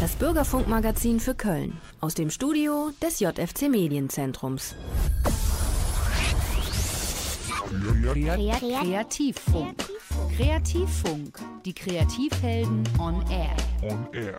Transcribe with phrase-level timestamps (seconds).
[0.00, 4.76] Das Bürgerfunkmagazin für Köln aus dem Studio des JFC Medienzentrums.
[8.60, 9.74] Kreativfunk.
[10.36, 11.40] Kreativfunk.
[11.64, 13.56] Die Kreativhelden on Air.
[13.82, 14.38] On Air.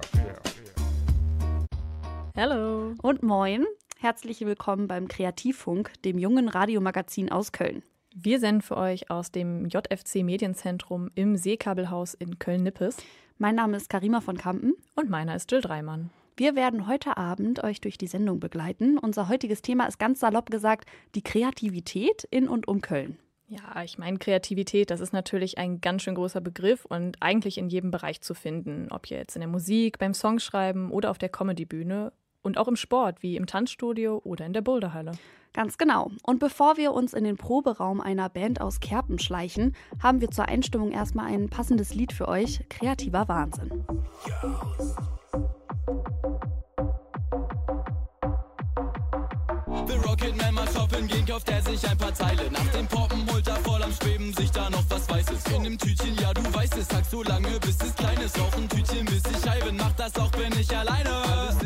[2.37, 3.65] Hallo und moin.
[3.99, 7.83] Herzlich willkommen beim Kreativfunk, dem jungen Radiomagazin aus Köln.
[8.15, 12.97] Wir senden für euch aus dem JFC Medienzentrum im Seekabelhaus in Köln-Nippes.
[13.37, 14.73] Mein Name ist Karima von Kampen.
[14.95, 16.09] Und meiner ist Jill Dreimann.
[16.35, 18.97] Wir werden heute Abend euch durch die Sendung begleiten.
[18.97, 23.19] Unser heutiges Thema ist ganz salopp gesagt die Kreativität in und um Köln.
[23.47, 27.69] Ja, ich meine, Kreativität, das ist natürlich ein ganz schön großer Begriff und eigentlich in
[27.69, 28.87] jedem Bereich zu finden.
[28.89, 33.21] Ob jetzt in der Musik, beim Songschreiben oder auf der Comedybühne und auch im Sport,
[33.21, 35.11] wie im Tanzstudio oder in der Boulderhalle.
[35.53, 36.11] Ganz genau.
[36.23, 40.45] Und bevor wir uns in den Proberaum einer Band aus Kerpen schleichen, haben wir zur
[40.47, 42.63] Einstimmung erstmal ein passendes Lied für euch.
[42.69, 43.85] Kreativer Wahnsinn.
[49.87, 52.51] The Rocket Man mal shoppen gehen, kauft er sich ein paar Teile.
[52.51, 55.45] Nach dem Poppen holt er voll am Schweben sich da noch was Weißes.
[55.55, 58.39] In dem Tütchen, ja du weißt es, sag so lange bis es klein ist.
[58.39, 61.09] Auch ein Tütchen bis ich Scheiben, mach das auch, bin ich alleine.
[61.09, 61.58] Alles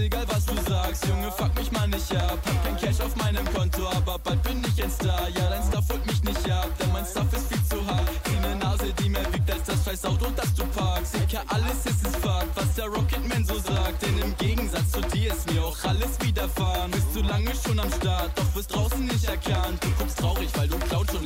[0.94, 2.40] sagst, Junge, fuck mich mal nicht ab.
[2.46, 5.28] Hab kein Cash auf meinem Konto, aber bald bin ich ein Star.
[5.30, 8.10] Ja, dein Stuff holt mich nicht ab, denn mein Stuff ist viel zu hart.
[8.26, 11.14] Zieh ne Nase, die mehr wiegt als das scheiß Auto, das du parkst.
[11.14, 14.02] Sicher, alles ist es Fahrt, was der Rocketman so sagt.
[14.02, 16.92] Denn im Gegensatz zu dir ist mir auch alles widerfahren.
[16.92, 19.84] Bist du lange schon am Start, doch wirst draußen nicht erkannt.
[19.84, 21.23] Du guckst traurig, weil du klaut schon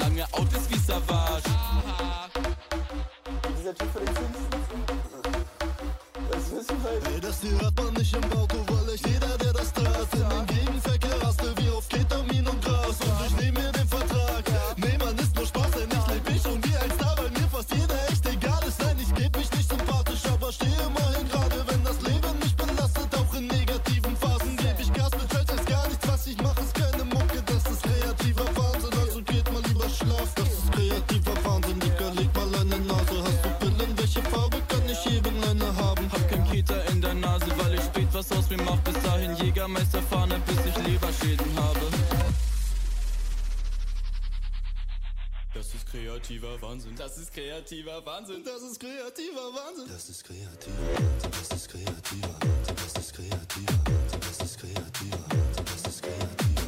[47.08, 48.44] Das ist kreativer Wahnsinn.
[48.44, 49.88] Das ist kreativer Wahnsinn.
[49.88, 51.32] Das ist kreativer Wahnsinn.
[51.32, 52.76] Das ist kreativer Wahnsinn.
[52.76, 54.20] Das ist kreativer Wahnsinn.
[54.20, 55.64] Das ist kreativer Wahnsinn.
[55.72, 56.68] Das ist kreativer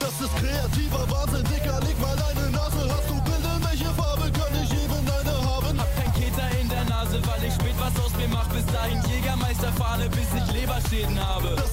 [0.00, 2.82] Das ist kreativer Wahnsinn, Dicker, leg mal eine Nase.
[2.90, 5.78] Hast du Bilder, welche Farbe kann ich eben eine haben?
[5.78, 8.48] Hab kein Keter in der Nase, weil ich spät was aus mir mach.
[8.48, 11.65] Bis dahin Jägermeisterfahne, bis ich Leberschäden habe.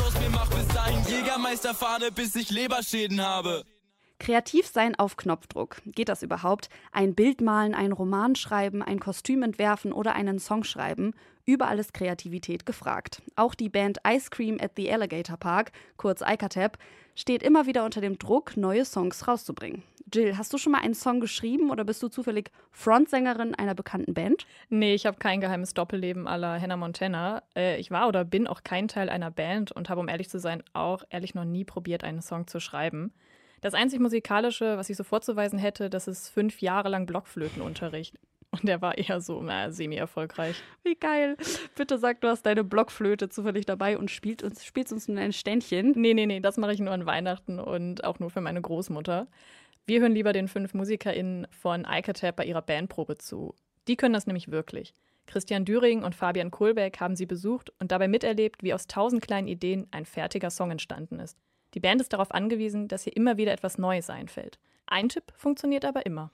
[0.00, 0.48] Aus mir mach.
[0.48, 3.62] Bis dahin Jägermeisterfahne, bis ich Leberschäden habe.
[4.24, 5.82] Kreativ sein auf Knopfdruck.
[5.84, 6.70] Geht das überhaupt?
[6.92, 11.12] Ein Bild malen, einen Roman schreiben, ein Kostüm entwerfen oder einen Song schreiben?
[11.44, 13.20] Überall ist Kreativität gefragt.
[13.36, 16.78] Auch die Band Ice Cream at the Alligator Park, kurz ICATAP,
[17.14, 19.82] steht immer wieder unter dem Druck, neue Songs rauszubringen.
[20.10, 24.14] Jill, hast du schon mal einen Song geschrieben oder bist du zufällig Frontsängerin einer bekannten
[24.14, 24.46] Band?
[24.70, 27.42] Nee, ich habe kein geheimes Doppelleben la Hannah Montana.
[27.54, 30.38] Äh, ich war oder bin auch kein Teil einer Band und habe, um ehrlich zu
[30.38, 33.12] sein, auch ehrlich noch nie probiert, einen Song zu schreiben.
[33.64, 38.14] Das einzig Musikalische, was ich so vorzuweisen hätte, das ist fünf Jahre lang Blockflötenunterricht.
[38.50, 40.62] Und der war eher so na, semi-erfolgreich.
[40.82, 41.38] Wie geil.
[41.74, 45.32] Bitte sag, du hast deine Blockflöte zufällig dabei und spielt uns, spielst uns nun ein
[45.32, 45.94] Ständchen.
[45.96, 49.28] Nee, nee, nee, das mache ich nur an Weihnachten und auch nur für meine Großmutter.
[49.86, 53.54] Wir hören lieber den fünf MusikerInnen von ICATAP bei ihrer Bandprobe zu.
[53.88, 54.92] Die können das nämlich wirklich.
[55.24, 59.48] Christian Düring und Fabian Kohlbeck haben sie besucht und dabei miterlebt, wie aus tausend kleinen
[59.48, 61.38] Ideen ein fertiger Song entstanden ist.
[61.74, 64.60] Die Band ist darauf angewiesen, dass hier immer wieder etwas Neues einfällt.
[64.86, 66.30] Ein Tipp funktioniert aber immer.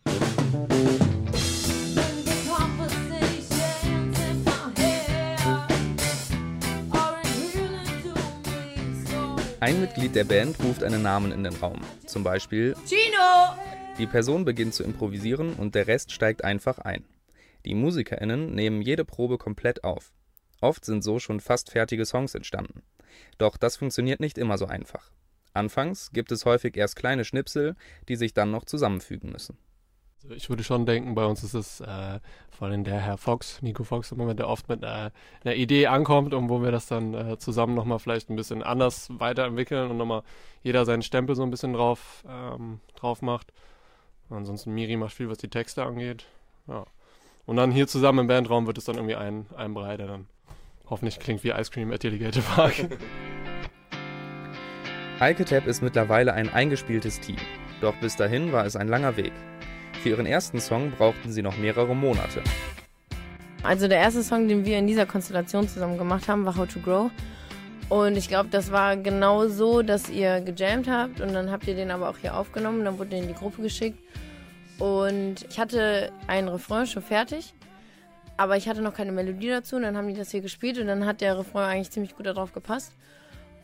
[9.61, 11.81] Ein Mitglied der Band ruft einen Namen in den Raum.
[12.05, 13.55] Zum Beispiel Chino!
[13.97, 17.05] Die Person beginnt zu improvisieren und der Rest steigt einfach ein.
[17.65, 20.13] Die MusikerInnen nehmen jede Probe komplett auf.
[20.61, 22.83] Oft sind so schon fast fertige Songs entstanden.
[23.39, 25.11] Doch das funktioniert nicht immer so einfach.
[25.53, 27.77] Anfangs gibt es häufig erst kleine Schnipsel,
[28.09, 29.59] die sich dann noch zusammenfügen müssen.
[30.23, 32.21] Also ich würde schon denken, bei uns ist es äh,
[32.51, 35.11] vor allem der Herr Fox, Nico Fox, im Moment, der oft mit äh,
[35.45, 39.09] einer Idee ankommt und wo wir das dann äh, zusammen nochmal vielleicht ein bisschen anders
[39.13, 40.23] weiterentwickeln und nochmal
[40.63, 43.53] jeder seinen Stempel so ein bisschen drauf, ähm, drauf macht.
[44.29, 46.27] Ansonsten Miri macht viel, was die Texte angeht.
[46.69, 46.85] Ja.
[47.47, 50.27] Und dann hier zusammen im Bandraum wird es dann irgendwie ein, ein Brei, der dann
[50.89, 52.75] hoffentlich klingt wie Ice Cream at Alligator Park.
[55.21, 57.37] Alketep ist mittlerweile ein eingespieltes Team.
[57.83, 59.33] Doch bis dahin war es ein langer Weg.
[60.03, 62.43] Für ihren ersten Song brauchten sie noch mehrere Monate.
[63.63, 66.81] Also der erste Song, den wir in dieser Konstellation zusammen gemacht haben, war How to
[66.81, 67.11] Grow.
[67.91, 71.75] Und ich glaube, das war genau so, dass ihr gejammt habt und dann habt ihr
[71.75, 73.99] den aber auch hier aufgenommen, dann wurde der in die Gruppe geschickt.
[74.79, 77.53] Und ich hatte einen Refrain schon fertig,
[78.39, 80.87] aber ich hatte noch keine Melodie dazu und dann haben die das hier gespielt und
[80.87, 82.95] dann hat der Refrain eigentlich ziemlich gut darauf gepasst.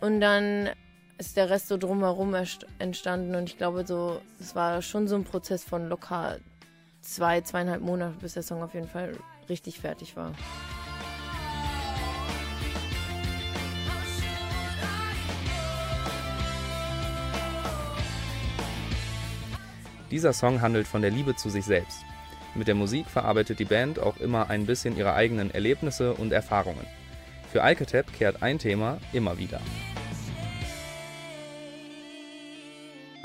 [0.02, 0.68] Und dann
[1.18, 2.34] ist der Rest so drumherum
[2.78, 6.38] entstanden und ich glaube so, es war schon so ein Prozess von locker
[7.00, 9.16] zwei, zweieinhalb Monate, bis der Song auf jeden Fall
[9.48, 10.32] richtig fertig war.
[20.10, 21.98] Dieser Song handelt von der Liebe zu sich selbst.
[22.54, 26.86] Mit der Musik verarbeitet die Band auch immer ein bisschen ihre eigenen Erlebnisse und Erfahrungen.
[27.52, 29.60] Für Alketep kehrt ein Thema immer wieder.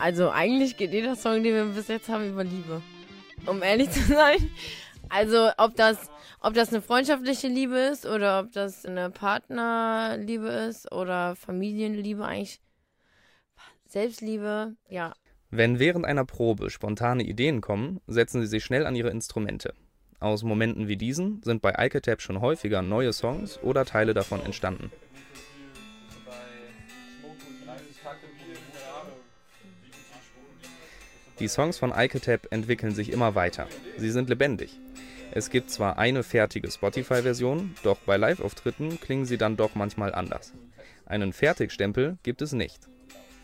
[0.02, 2.82] Also eigentlich geht jeder Song, den wir bis jetzt haben, über Liebe.
[3.46, 4.50] Um ehrlich zu sein.
[5.10, 6.10] Also ob das,
[6.40, 12.60] ob das eine freundschaftliche Liebe ist oder ob das eine Partnerliebe ist oder Familienliebe eigentlich.
[13.86, 15.14] Selbstliebe, ja.
[15.52, 19.76] Wenn während einer Probe spontane Ideen kommen, setzen sie sich schnell an ihre Instrumente.
[20.20, 24.92] Aus Momenten wie diesen sind bei Alketap schon häufiger neue Songs oder Teile davon entstanden.
[31.42, 33.68] Die Songs von Alketep entwickeln sich immer weiter.
[33.98, 34.80] Sie sind lebendig.
[35.32, 40.54] Es gibt zwar eine fertige Spotify-Version, doch bei Live-Auftritten klingen sie dann doch manchmal anders.
[41.08, 42.88] Einen Fertigstempel gibt es nicht.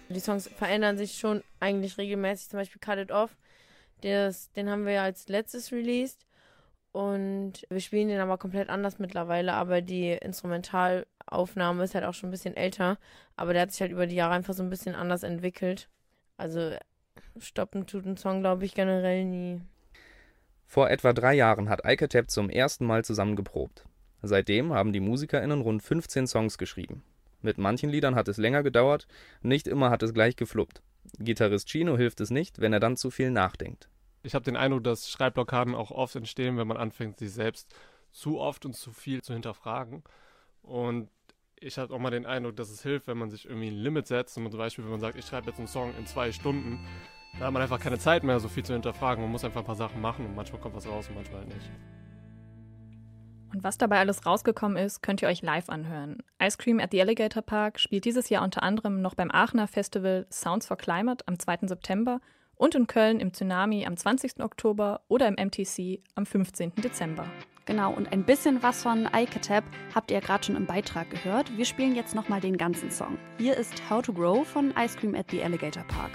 [0.09, 2.49] Die Songs verändern sich schon eigentlich regelmäßig.
[2.49, 3.35] Zum Beispiel Cut It Off,
[4.01, 6.27] das, den haben wir als letztes released.
[6.91, 9.53] Und wir spielen den aber komplett anders mittlerweile.
[9.53, 12.99] Aber die Instrumentalaufnahme ist halt auch schon ein bisschen älter.
[13.35, 15.89] Aber der hat sich halt über die Jahre einfach so ein bisschen anders entwickelt.
[16.37, 16.77] Also
[17.39, 19.61] stoppen tut ein Song, glaube ich, generell nie.
[20.65, 23.85] Vor etwa drei Jahren hat Alketep zum ersten Mal zusammen geprobt.
[24.21, 27.03] Seitdem haben die MusikerInnen rund 15 Songs geschrieben.
[27.41, 29.07] Mit manchen Liedern hat es länger gedauert,
[29.41, 30.81] nicht immer hat es gleich gefluppt.
[31.19, 33.89] Gitarrist Chino hilft es nicht, wenn er dann zu viel nachdenkt.
[34.23, 37.73] Ich habe den Eindruck, dass Schreibblockaden auch oft entstehen, wenn man anfängt, sich selbst
[38.11, 40.03] zu oft und zu viel zu hinterfragen.
[40.63, 41.09] Und
[41.59, 44.07] ich habe auch mal den Eindruck, dass es hilft, wenn man sich irgendwie ein Limit
[44.07, 44.35] setzt.
[44.35, 46.79] Zum Beispiel, wenn man sagt, ich schreibe jetzt einen Song in zwei Stunden,
[47.39, 49.23] da hat man einfach keine Zeit mehr, so viel zu hinterfragen.
[49.23, 51.53] Man muss einfach ein paar Sachen machen und manchmal kommt was raus und manchmal halt
[51.53, 51.69] nicht.
[53.53, 56.21] Und was dabei alles rausgekommen ist, könnt ihr euch live anhören.
[56.41, 60.27] Ice Cream at the Alligator Park spielt dieses Jahr unter anderem noch beim Aachener Festival
[60.29, 61.59] Sounds for Climate am 2.
[61.67, 62.19] September
[62.55, 64.43] und in Köln im Tsunami am 20.
[64.43, 66.75] Oktober oder im MTC am 15.
[66.75, 67.25] Dezember.
[67.67, 71.55] Genau, und ein bisschen was von Icatap habt ihr gerade schon im Beitrag gehört.
[71.57, 73.17] Wir spielen jetzt nochmal den ganzen Song.
[73.37, 76.11] Hier ist How to Grow von Ice Cream at the Alligator Park.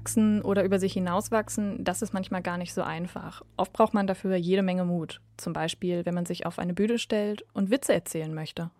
[0.00, 3.42] Wachsen oder über sich hinauswachsen, das ist manchmal gar nicht so einfach.
[3.58, 5.20] Oft braucht man dafür jede Menge Mut.
[5.36, 8.70] Zum Beispiel, wenn man sich auf eine Bühne stellt und Witze erzählen möchte.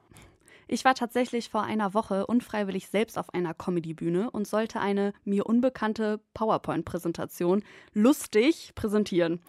[0.66, 5.44] Ich war tatsächlich vor einer Woche unfreiwillig selbst auf einer Comedy-Bühne und sollte eine mir
[5.44, 9.40] unbekannte PowerPoint-Präsentation lustig präsentieren.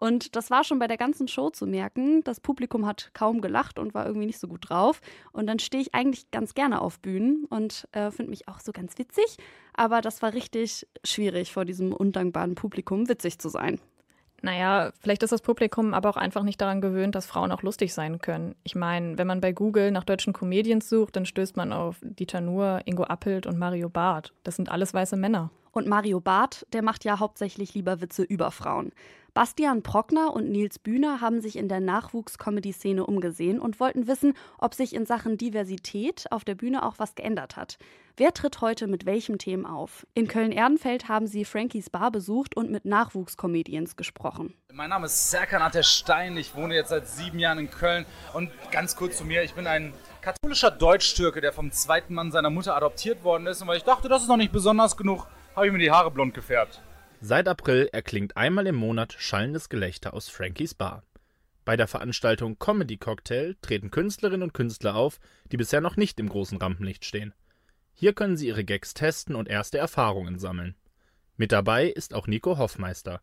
[0.00, 2.24] Und das war schon bei der ganzen Show zu merken.
[2.24, 5.02] Das Publikum hat kaum gelacht und war irgendwie nicht so gut drauf.
[5.32, 8.72] Und dann stehe ich eigentlich ganz gerne auf Bühnen und äh, finde mich auch so
[8.72, 9.36] ganz witzig.
[9.80, 13.80] Aber das war richtig schwierig, vor diesem undankbaren Publikum witzig zu sein.
[14.42, 17.94] Naja, vielleicht ist das Publikum aber auch einfach nicht daran gewöhnt, dass Frauen auch lustig
[17.94, 18.54] sein können.
[18.62, 22.42] Ich meine, wenn man bei Google nach deutschen Comedians sucht, dann stößt man auf Dieter
[22.42, 24.34] Nuhr, Ingo Appelt und Mario Barth.
[24.42, 25.50] Das sind alles weiße Männer.
[25.72, 28.92] Und Mario Barth, der macht ja hauptsächlich lieber Witze über Frauen.
[29.32, 34.74] Bastian Prockner und Nils Bühner haben sich in der Nachwuchs-Comedy-Szene umgesehen und wollten wissen, ob
[34.74, 37.78] sich in Sachen Diversität auf der Bühne auch was geändert hat.
[38.16, 40.04] Wer tritt heute mit welchem Themen auf?
[40.14, 44.54] In Köln-Ehrenfeld haben sie Frankies Bar besucht und mit Nachwuchscomedians gesprochen.
[44.72, 48.96] Mein Name ist Serkan Ateşstein, ich wohne jetzt seit sieben Jahren in Köln und ganz
[48.96, 53.22] kurz zu mir, ich bin ein katholischer Deutsch-Türke, der vom zweiten Mann seiner Mutter adoptiert
[53.22, 55.28] worden ist und weil ich dachte, das ist noch nicht besonders genug,
[55.60, 56.80] habe ich mir die Haare blond gefärbt.
[57.20, 61.02] Seit April erklingt einmal im Monat schallendes Gelächter aus Frankies Bar.
[61.66, 65.20] Bei der Veranstaltung Comedy Cocktail treten Künstlerinnen und Künstler auf,
[65.52, 67.34] die bisher noch nicht im großen Rampenlicht stehen.
[67.92, 70.76] Hier können sie ihre Gags testen und erste Erfahrungen sammeln.
[71.36, 73.20] Mit dabei ist auch Nico Hoffmeister.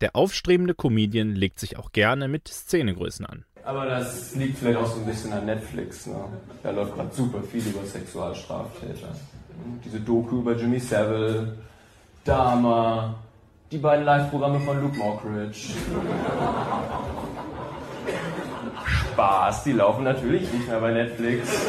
[0.00, 3.46] Der aufstrebende Comedian legt sich auch gerne mit Szenegrößen an.
[3.64, 6.06] Aber das liegt vielleicht auch so ein bisschen an Netflix.
[6.06, 6.24] Ne?
[6.62, 9.16] Da läuft gerade super viel über Sexualstraftäter.
[9.84, 11.58] Diese Doku über Jimmy Savile,
[12.24, 13.14] Dama,
[13.70, 15.74] die beiden Live-Programme von Luke Mockridge.
[18.86, 21.66] Spaß, die laufen natürlich nicht mehr bei Netflix.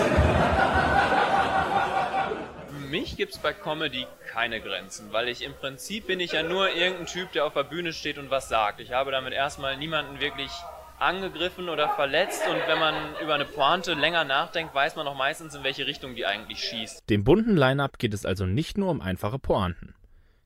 [2.90, 6.70] Mich gibt es bei Comedy keine Grenzen, weil ich im Prinzip bin ich ja nur
[6.70, 8.80] irgendein Typ, der auf der Bühne steht und was sagt.
[8.80, 10.52] Ich habe damit erstmal niemanden wirklich
[11.00, 15.56] angegriffen oder verletzt und wenn man über eine Pointe länger nachdenkt, weiß man auch meistens,
[15.56, 17.10] in welche Richtung die eigentlich schießt.
[17.10, 19.96] Dem bunten Line-up geht es also nicht nur um einfache Pointen.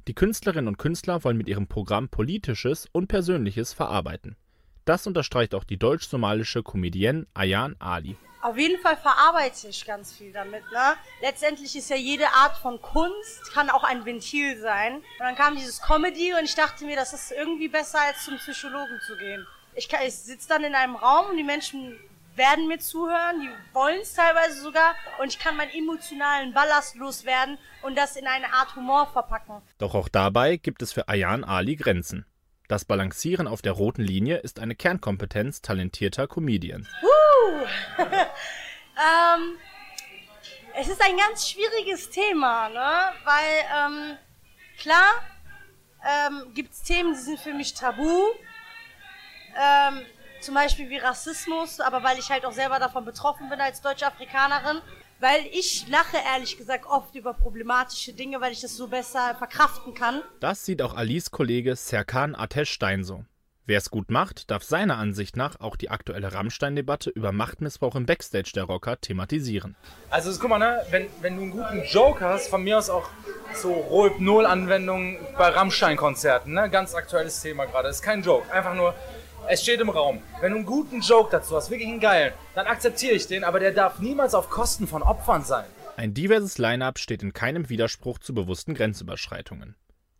[0.07, 4.37] Die Künstlerinnen und Künstler wollen mit ihrem Programm Politisches und Persönliches verarbeiten.
[4.85, 8.17] Das unterstreicht auch die deutsch-somalische Comedienne Ayan Ali.
[8.41, 10.63] Auf jeden Fall verarbeite ich ganz viel damit.
[10.71, 10.95] Ne?
[11.21, 14.95] Letztendlich ist ja jede Art von Kunst, kann auch ein Ventil sein.
[14.95, 18.37] Und dann kam dieses Comedy und ich dachte mir, das ist irgendwie besser, als zum
[18.37, 19.45] Psychologen zu gehen.
[19.75, 21.97] Ich, ich sitze dann in einem Raum und die Menschen
[22.35, 27.57] werden mir zuhören, die wollen es teilweise sogar und ich kann meinen emotionalen Ballast loswerden
[27.81, 29.61] und das in eine Art Humor verpacken.
[29.77, 32.25] Doch auch dabei gibt es für Ayan Ali Grenzen.
[32.69, 36.87] Das Balancieren auf der roten Linie ist eine Kernkompetenz talentierter Comedians.
[37.01, 37.65] Uh,
[38.03, 39.57] ähm,
[40.75, 43.15] es ist ein ganz schwieriges Thema, ne?
[43.25, 44.17] weil ähm,
[44.77, 45.11] klar
[46.07, 48.27] ähm, gibt es Themen, die sind für mich tabu.
[49.57, 50.01] Ähm,
[50.41, 54.07] zum Beispiel wie Rassismus, aber weil ich halt auch selber davon betroffen bin als deutsche
[54.07, 54.81] Afrikanerin.
[55.19, 59.93] Weil ich lache ehrlich gesagt oft über problematische Dinge, weil ich das so besser verkraften
[59.93, 60.21] kann.
[60.39, 63.25] Das sieht auch Alis Kollege Serkan Atesh Stein so.
[63.65, 68.07] Wer es gut macht, darf seiner Ansicht nach auch die aktuelle Rammstein-Debatte über Machtmissbrauch im
[68.07, 69.75] Backstage der Rocker thematisieren.
[70.09, 73.07] Also guck mal, ne, wenn, wenn du einen guten Joke hast, von mir aus auch
[73.53, 76.69] so Rohypnol-Anwendungen bei Rammstein-Konzerten, ne?
[76.71, 77.89] ganz aktuelles Thema gerade.
[77.89, 78.95] Ist kein Joke, einfach nur
[79.49, 80.21] es steht im Raum.
[80.41, 83.59] Wenn du einen guten Joke dazu hast, wirklich einen geilen, dann akzeptiere ich den, aber
[83.59, 85.65] der darf niemals auf Kosten von Opfern sein.
[85.97, 89.75] Ein diverses Line-up steht in keinem Widerspruch zu bewussten Grenzüberschreitungen.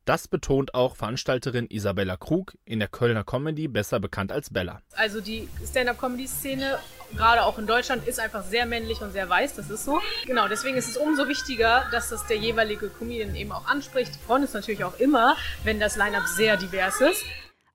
[0.06, 4.82] Das betont auch Veranstalterin Isabella Krug in der Kölner Comedy, besser bekannt als Bella.
[4.96, 6.80] Also die Stand-up-Comedy-Szene,
[7.16, 10.02] gerade auch in Deutschland, ist einfach sehr männlich und sehr weiß, das ist so.
[10.26, 14.12] Genau, deswegen ist es umso wichtiger, dass das der jeweilige Comedian eben auch anspricht.
[14.12, 17.24] Wir freuen uns natürlich auch immer, wenn das Line-up sehr divers ist.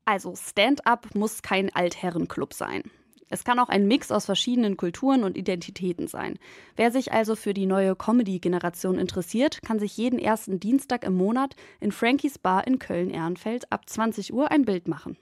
[0.04, 2.82] Also Stand-up muss kein Altherrenclub sein.
[3.30, 6.38] Es kann auch ein Mix aus verschiedenen Kulturen und Identitäten sein.
[6.76, 11.56] Wer sich also für die neue Comedy-Generation interessiert, kann sich jeden ersten Dienstag im Monat
[11.80, 15.16] in Frankies Bar in Köln-Ehrenfeld ab 20 Uhr ein Bild machen.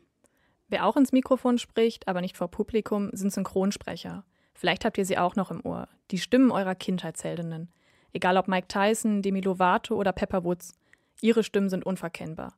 [0.69, 4.25] Wer auch ins Mikrofon spricht, aber nicht vor Publikum, sind Synchronsprecher.
[4.53, 5.89] Vielleicht habt ihr sie auch noch im Ohr.
[6.11, 7.71] Die Stimmen eurer Kindheitsheldinnen.
[8.13, 10.75] Egal ob Mike Tyson, Demi Lovato oder Pepper Woods.
[11.21, 12.55] Ihre Stimmen sind unverkennbar.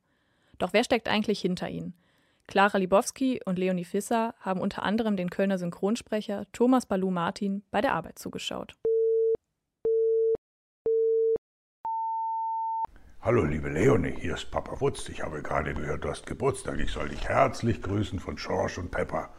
[0.58, 1.94] Doch wer steckt eigentlich hinter ihnen?
[2.46, 7.80] Clara Libowski und Leonie Fisser haben unter anderem den Kölner Synchronsprecher Thomas Balu Martin bei
[7.80, 8.76] der Arbeit zugeschaut.
[13.22, 15.08] Hallo liebe Leonie, hier ist Papa Wutz.
[15.08, 16.78] Ich habe gerade gehört, du hast Geburtstag.
[16.78, 19.30] Ich soll dich herzlich grüßen von George und Pepper.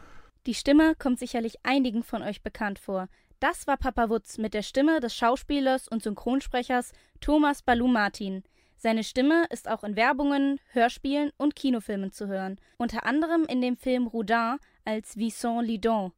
[0.46, 3.08] Die Stimme kommt sicherlich einigen von euch bekannt vor.
[3.38, 8.42] Das war Papa Wutz mit der Stimme des Schauspielers und Synchronsprechers Thomas Balu Martin.
[8.76, 13.76] Seine Stimme ist auch in Werbungen, Hörspielen und Kinofilmen zu hören, unter anderem in dem
[13.76, 16.12] Film Roudin als Vincent Lidon.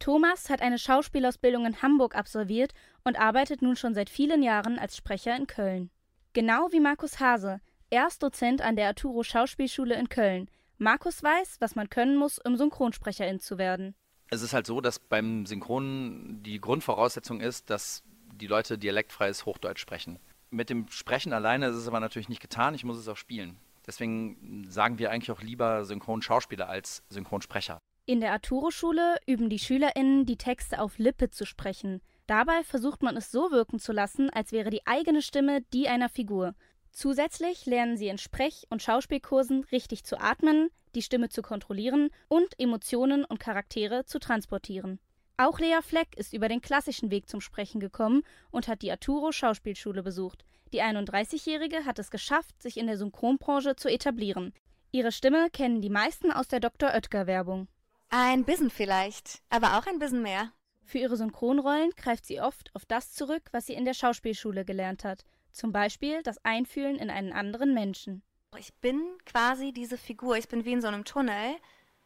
[0.00, 2.72] Thomas hat eine Schauspielausbildung in Hamburg absolviert
[3.04, 5.90] und arbeitet nun schon seit vielen Jahren als Sprecher in Köln.
[6.32, 10.48] Genau wie Markus Hase, Erstdozent an der Arturo Schauspielschule in Köln.
[10.78, 13.94] Markus weiß, was man können muss, um Synchronsprecherin zu werden.
[14.30, 19.80] Es ist halt so, dass beim Synchron die Grundvoraussetzung ist, dass die Leute dialektfreies Hochdeutsch
[19.80, 20.18] sprechen.
[20.50, 23.56] Mit dem Sprechen alleine ist es aber natürlich nicht getan, ich muss es auch spielen.
[23.86, 27.78] Deswegen sagen wir eigentlich auch lieber Synchronschauspieler als Synchronsprecher.
[28.06, 32.00] In der Arturo-Schule üben die SchülerInnen, die Texte auf Lippe zu sprechen.
[32.26, 36.08] Dabei versucht man es so wirken zu lassen, als wäre die eigene Stimme die einer
[36.08, 36.54] Figur.
[36.90, 42.58] Zusätzlich lernen sie in Sprech- und Schauspielkursen richtig zu atmen, die Stimme zu kontrollieren und
[42.58, 44.98] Emotionen und Charaktere zu transportieren.
[45.40, 49.32] Auch Lea Fleck ist über den klassischen Weg zum Sprechen gekommen und hat die Arturo
[49.32, 50.44] Schauspielschule besucht.
[50.74, 54.52] Die 31-Jährige hat es geschafft, sich in der Synchronbranche zu etablieren.
[54.92, 56.90] Ihre Stimme kennen die meisten aus der Dr.
[56.90, 57.68] Oetker Werbung.
[58.10, 60.52] Ein bisschen vielleicht, aber auch ein bisschen mehr.
[60.84, 65.04] Für ihre Synchronrollen greift sie oft auf das zurück, was sie in der Schauspielschule gelernt
[65.04, 65.24] hat.
[65.52, 68.22] Zum Beispiel das Einfühlen in einen anderen Menschen.
[68.58, 70.36] Ich bin quasi diese Figur.
[70.36, 71.56] Ich bin wie in so einem Tunnel,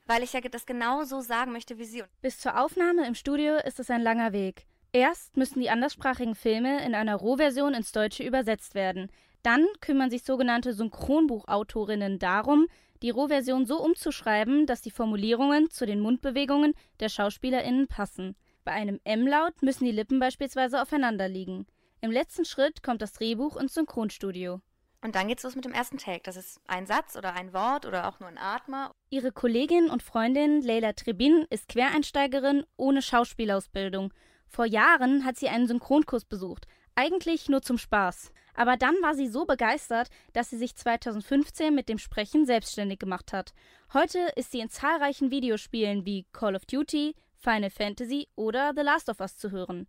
[0.07, 2.05] weil ich ja das genau so sagen möchte wie sie.
[2.23, 4.67] Bis zur Aufnahme im Studio ist es ein langer Weg.
[4.93, 9.11] Erst müssen die anderssprachigen Filme in einer Rohversion ins Deutsche übersetzt werden.
[9.43, 12.67] Dann kümmern sich sogenannte Synchronbuchautorinnen darum,
[13.03, 18.37] die Rohversion so umzuschreiben, dass die Formulierungen zu den Mundbewegungen der SchauspielerInnen passen.
[18.65, 21.67] Bei einem M-Laut müssen die Lippen beispielsweise aufeinander liegen.
[22.01, 24.61] Im letzten Schritt kommt das Drehbuch ins Synchronstudio.
[25.05, 26.23] Und dann geht's los mit dem ersten Take.
[26.23, 28.91] Das ist ein Satz oder ein Wort oder auch nur ein Atmer.
[29.11, 34.15] Ihre Kollegin und Freundin Leila Trebin ist Quereinsteigerin ohne Schauspielausbildung.
[34.49, 38.33] Vor Jahren hat sie einen Synchronkurs besucht, eigentlich nur zum Spaß.
[38.55, 43.35] Aber dann war sie so begeistert, dass sie sich 2015 mit dem Sprechen selbstständig gemacht
[43.35, 43.53] hat.
[43.93, 49.11] Heute ist sie in zahlreichen Videospielen wie Call of Duty, Final Fantasy oder The Last
[49.11, 49.87] of Us zu hören.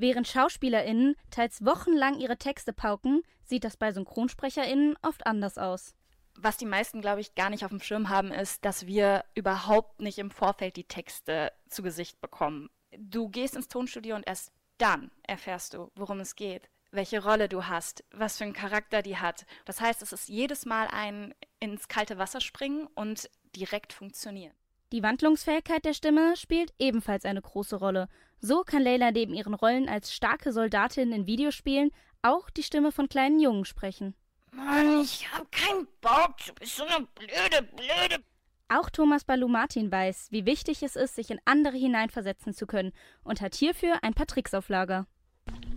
[0.00, 5.96] Während SchauspielerInnen teils wochenlang ihre Texte pauken, sieht das bei SynchronsprecherInnen oft anders aus.
[6.36, 10.00] Was die meisten, glaube ich, gar nicht auf dem Schirm haben, ist, dass wir überhaupt
[10.00, 12.70] nicht im Vorfeld die Texte zu Gesicht bekommen.
[12.96, 17.66] Du gehst ins Tonstudio und erst dann erfährst du, worum es geht, welche Rolle du
[17.66, 19.46] hast, was für einen Charakter die hat.
[19.64, 24.54] Das heißt, es ist jedes Mal ein ins kalte Wasser springen und direkt funktionieren.
[24.90, 28.08] Die Wandlungsfähigkeit der Stimme spielt ebenfalls eine große Rolle.
[28.40, 31.90] So kann Leila neben ihren Rollen als starke Soldatin in Videospielen
[32.22, 34.14] auch die Stimme von kleinen Jungen sprechen.
[34.50, 38.24] Mann, ich hab keinen Bock, du bist so eine blöde, blöde.
[38.70, 43.42] Auch Thomas Balu-Martin weiß, wie wichtig es ist, sich in andere hineinversetzen zu können und
[43.42, 45.06] hat hierfür ein paar Tricks auf Lager.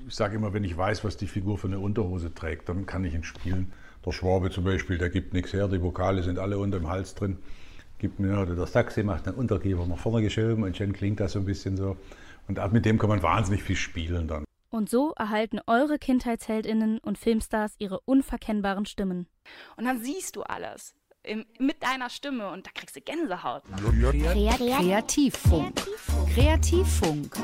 [0.07, 3.03] Ich sage immer, wenn ich weiß, was die Figur für eine Unterhose trägt, dann kann
[3.03, 3.73] ich ihn spielen.
[4.05, 7.13] Der Schwabe zum Beispiel, der gibt nichts her, die Vokale sind alle unter dem Hals
[7.13, 7.39] drin
[8.01, 11.33] gibt mir, oder der Sachse macht einen Untergeber nach vorne geschoben und schon klingt das
[11.33, 11.95] so ein bisschen so.
[12.47, 14.43] Und mit dem kann man wahnsinnig viel spielen dann.
[14.69, 19.27] Und so erhalten eure KindheitsheldInnen und Filmstars ihre unverkennbaren Stimmen.
[19.77, 23.63] Und dann siehst du alles im, mit deiner Stimme und da kriegst du Gänsehaut.
[24.79, 25.81] Kreativfunk.
[26.33, 27.37] Kreativfunk.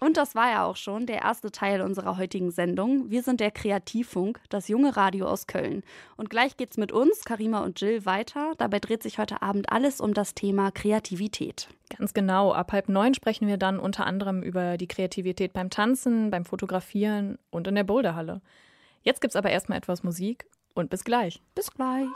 [0.00, 3.10] Und das war ja auch schon der erste Teil unserer heutigen Sendung.
[3.10, 5.82] Wir sind der Kreativfunk, das junge Radio aus Köln.
[6.16, 8.54] Und gleich geht's mit uns, Karima und Jill, weiter.
[8.56, 11.68] Dabei dreht sich heute Abend alles um das Thema Kreativität.
[11.96, 12.52] Ganz genau.
[12.52, 17.38] Ab halb neun sprechen wir dann unter anderem über die Kreativität beim Tanzen, beim Fotografieren
[17.50, 18.40] und in der Boulderhalle.
[19.02, 21.42] Jetzt gibt's aber erstmal etwas Musik und bis gleich.
[21.54, 22.08] Bis gleich.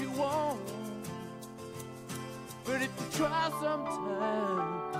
[0.00, 0.58] you want.
[2.64, 4.94] But if you try sometimes,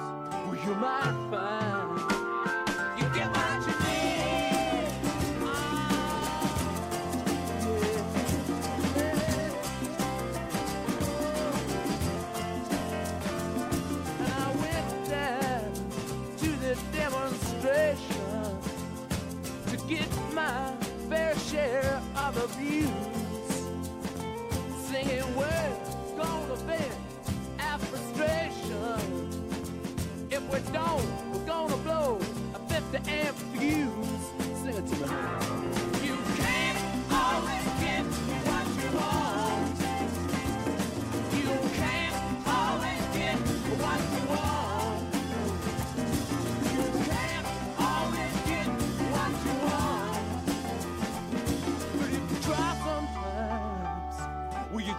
[0.46, 2.00] well, you might find
[2.98, 4.90] you get what you need.
[14.18, 15.72] And I went down
[16.38, 18.42] to the demonstration
[19.68, 20.74] to get my
[21.08, 23.09] fair share of abuse
[25.40, 25.79] away.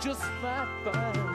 [0.02, 1.31] just might find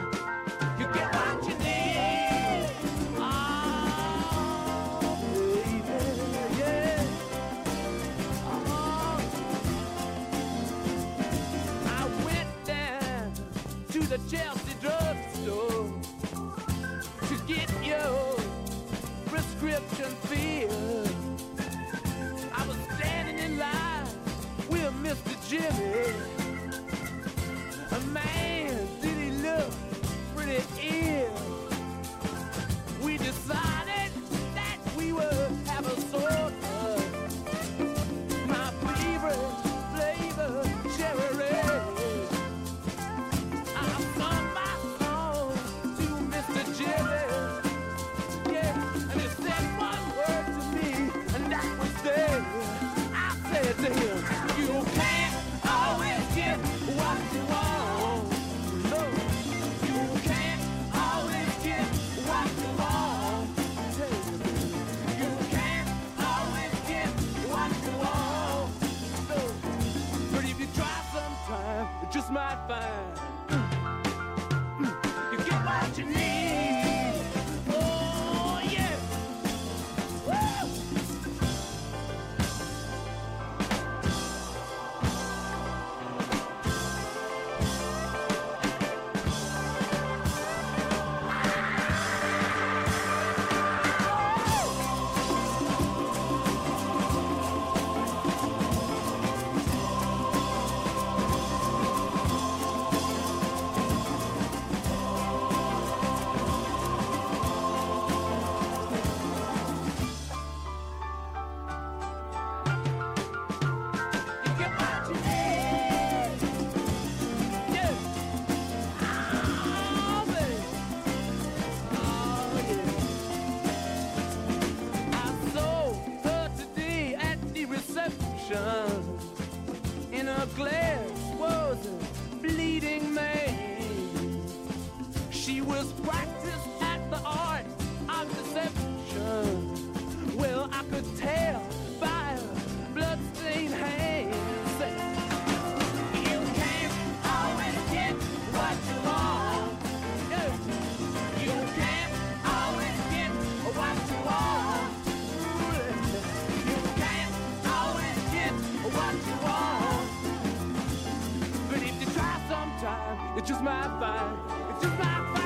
[163.66, 164.30] my.
[164.70, 165.45] It's just my fight.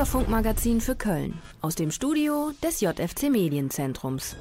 [0.00, 4.34] Bürgerfunkmagazin für Köln aus dem Studio des JFC Medienzentrums.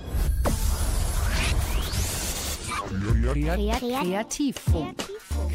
[3.99, 4.95] Kreativfunk.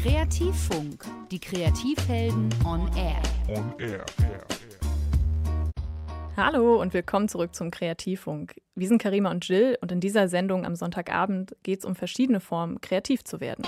[0.03, 1.05] Kreativfunk.
[1.31, 3.19] Die Kreativhelden on Air.
[3.47, 4.05] On Air.
[6.37, 8.61] Hallo und willkommen zurück zum Kreativfunk.
[8.75, 12.41] Wir sind Karima und Jill und in dieser Sendung am Sonntagabend geht es um verschiedene
[12.41, 13.65] Formen, kreativ zu werden.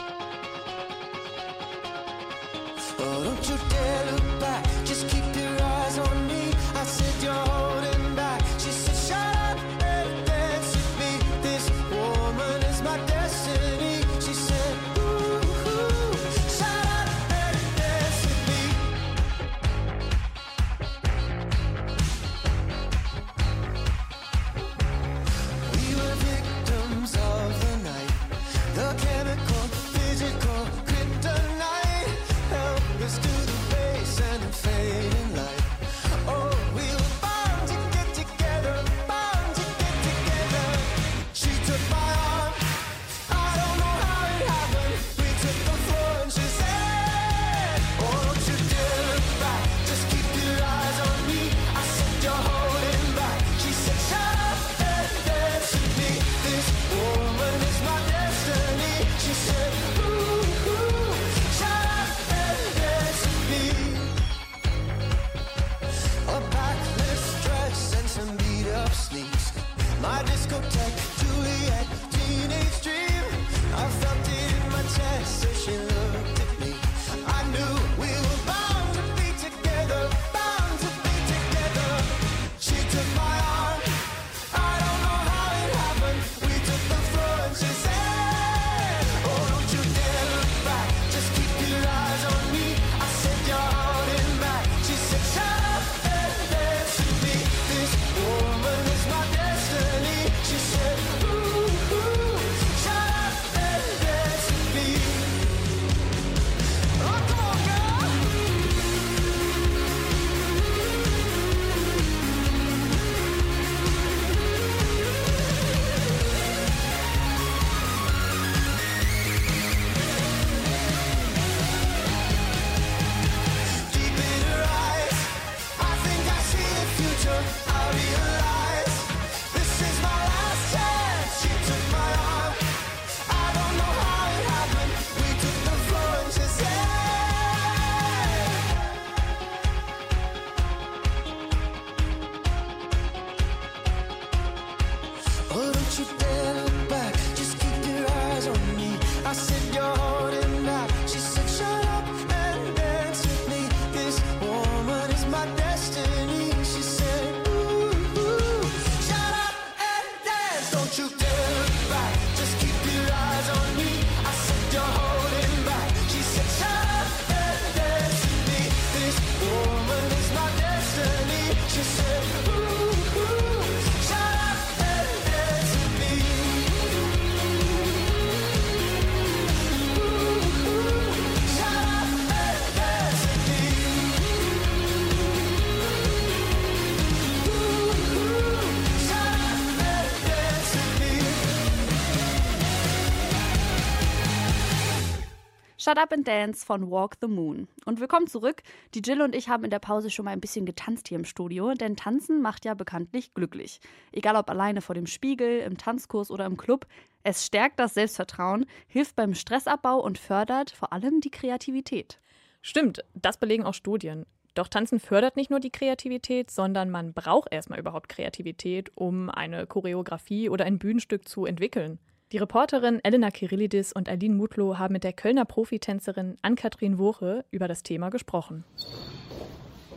[195.88, 197.70] Shut Up and Dance von Walk the Moon.
[197.86, 198.62] Und willkommen zurück.
[198.94, 201.24] Die Jill und ich haben in der Pause schon mal ein bisschen getanzt hier im
[201.24, 203.80] Studio, denn Tanzen macht ja bekanntlich glücklich.
[204.12, 206.88] Egal ob alleine vor dem Spiegel, im Tanzkurs oder im Club,
[207.24, 212.20] es stärkt das Selbstvertrauen, hilft beim Stressabbau und fördert vor allem die Kreativität.
[212.62, 214.26] Stimmt, das belegen auch Studien.
[214.56, 219.66] Doch Tanzen fördert nicht nur die Kreativität, sondern man braucht erstmal überhaupt Kreativität, um eine
[219.66, 221.98] Choreografie oder ein Bühnenstück zu entwickeln.
[222.34, 227.70] Die Reporterin Elena Kirillidis und Aline Mutlo haben mit der Kölner Profitänzerin Ann-Kathrin Woche über
[227.70, 228.66] das Thema gesprochen.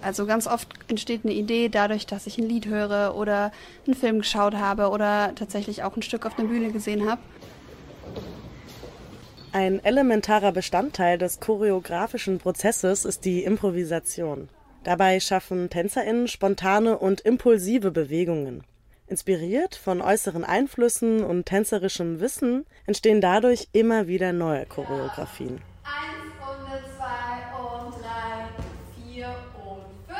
[0.00, 3.50] Also ganz oft entsteht eine Idee dadurch, dass ich ein Lied höre oder
[3.84, 7.20] einen Film geschaut habe oder tatsächlich auch ein Stück auf der Bühne gesehen habe.
[9.50, 14.48] Ein elementarer Bestandteil des choreografischen Prozesses ist die Improvisation.
[14.84, 18.62] Dabei schaffen Tänzerinnen spontane und impulsive Bewegungen.
[19.10, 25.60] Inspiriert von äußeren Einflüssen und tänzerischem Wissen entstehen dadurch immer wieder neue Choreografien.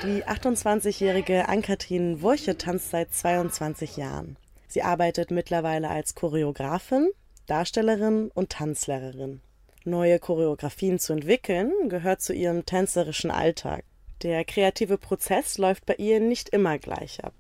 [0.03, 4.37] Die 28-jährige Ann-Kathrin Wurche tanzt seit 22 Jahren.
[4.67, 7.11] Sie arbeitet mittlerweile als Choreografin,
[7.47, 9.41] Darstellerin und Tanzlehrerin.
[9.85, 13.85] Neue Choreografien zu entwickeln gehört zu ihrem tänzerischen Alltag.
[14.23, 17.35] Der kreative Prozess läuft bei ihr nicht immer gleich ab.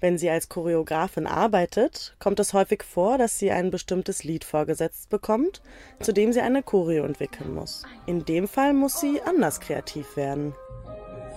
[0.00, 5.08] Wenn sie als Choreografin arbeitet, kommt es häufig vor, dass sie ein bestimmtes Lied vorgesetzt
[5.08, 5.62] bekommt,
[6.00, 7.82] zu dem sie eine Choreo entwickeln muss.
[8.04, 10.54] In dem Fall muss sie anders kreativ werden.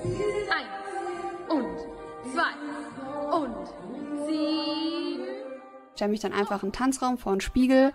[0.03, 1.77] Eins und
[2.33, 3.67] zwei und
[4.27, 5.23] sieben.
[5.91, 7.93] Ich stelle mich dann einfach im Tanzraum vor einen Spiegel,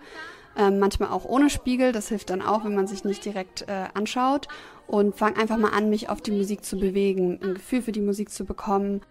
[0.57, 1.91] ähm, manchmal auch ohne Spiegel.
[1.91, 4.47] Das hilft dann auch, wenn man sich nicht direkt äh, anschaut.
[4.87, 8.01] Und fange einfach mal an, mich auf die Musik zu bewegen, ein Gefühl für die
[8.01, 9.01] Musik zu bekommen.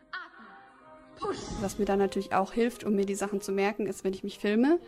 [1.60, 4.24] Was mir dann natürlich auch hilft, um mir die Sachen zu merken, ist, wenn ich
[4.24, 4.78] mich filme.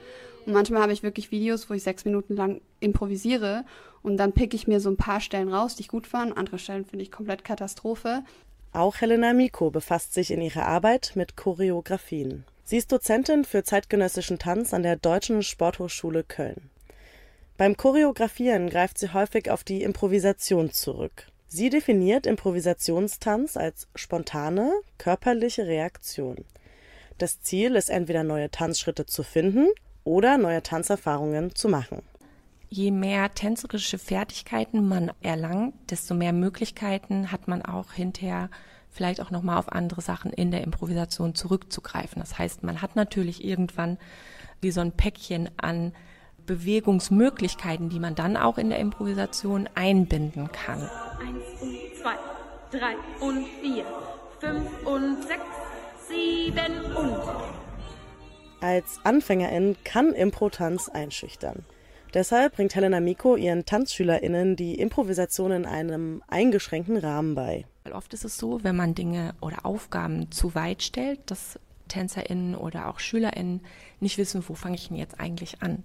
[0.44, 3.64] Und manchmal habe ich wirklich Videos, wo ich sechs Minuten lang improvisiere
[4.02, 6.36] und dann picke ich mir so ein paar Stellen raus, die ich gut fand.
[6.36, 8.22] Andere Stellen finde ich komplett Katastrophe.
[8.72, 12.44] Auch Helena Miko befasst sich in ihrer Arbeit mit Choreografien.
[12.64, 16.70] Sie ist Dozentin für zeitgenössischen Tanz an der Deutschen Sporthochschule Köln.
[17.56, 21.26] Beim Choreografieren greift sie häufig auf die Improvisation zurück.
[21.48, 26.44] Sie definiert Improvisationstanz als spontane, körperliche Reaktion.
[27.18, 29.68] Das Ziel ist entweder neue Tanzschritte zu finden
[30.04, 32.02] oder neue Tanzerfahrungen zu machen.
[32.68, 38.50] Je mehr tänzerische Fertigkeiten man erlangt, desto mehr Möglichkeiten hat man auch hinterher
[38.90, 42.20] vielleicht auch noch mal auf andere Sachen in der Improvisation zurückzugreifen.
[42.20, 43.98] Das heißt, man hat natürlich irgendwann
[44.60, 45.92] wie so ein Päckchen an
[46.46, 50.80] Bewegungsmöglichkeiten, die man dann auch in der Improvisation einbinden kann.
[51.20, 52.16] Eins und zwei,
[52.70, 53.84] drei und vier,
[54.38, 55.42] fünf und sechs,
[56.08, 57.20] sieben und.
[58.60, 61.64] Als Anfängerin kann Impro-Tanz einschüchtern.
[62.14, 67.66] Deshalb bringt Helena Miko ihren TanzschülerInnen die Improvisation in einem eingeschränkten Rahmen bei.
[67.92, 72.88] Oft ist es so, wenn man Dinge oder Aufgaben zu weit stellt, dass TänzerInnen oder
[72.88, 73.60] auch SchülerInnen
[74.00, 75.84] nicht wissen, wo fange ich denn jetzt eigentlich an.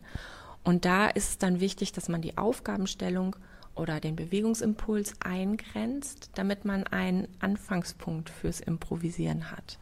[0.64, 3.36] Und da ist es dann wichtig, dass man die Aufgabenstellung
[3.76, 9.80] oder den Bewegungsimpuls eingrenzt, damit man einen Anfangspunkt fürs Improvisieren hat.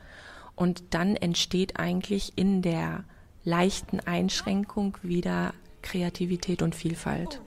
[0.55, 3.03] Und dann entsteht eigentlich in der
[3.43, 7.41] leichten Einschränkung wieder Kreativität und Vielfalt.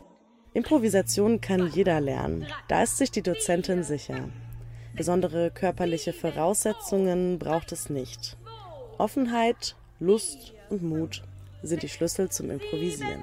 [0.55, 2.47] Improvisation kann jeder lernen.
[2.69, 4.29] Da ist sich die Dozentin sicher.
[4.95, 8.37] Besondere körperliche Voraussetzungen braucht es nicht.
[8.99, 11.23] Offenheit, Lust und Mut
[11.63, 13.23] sind die Schlüssel zum Improvisieren.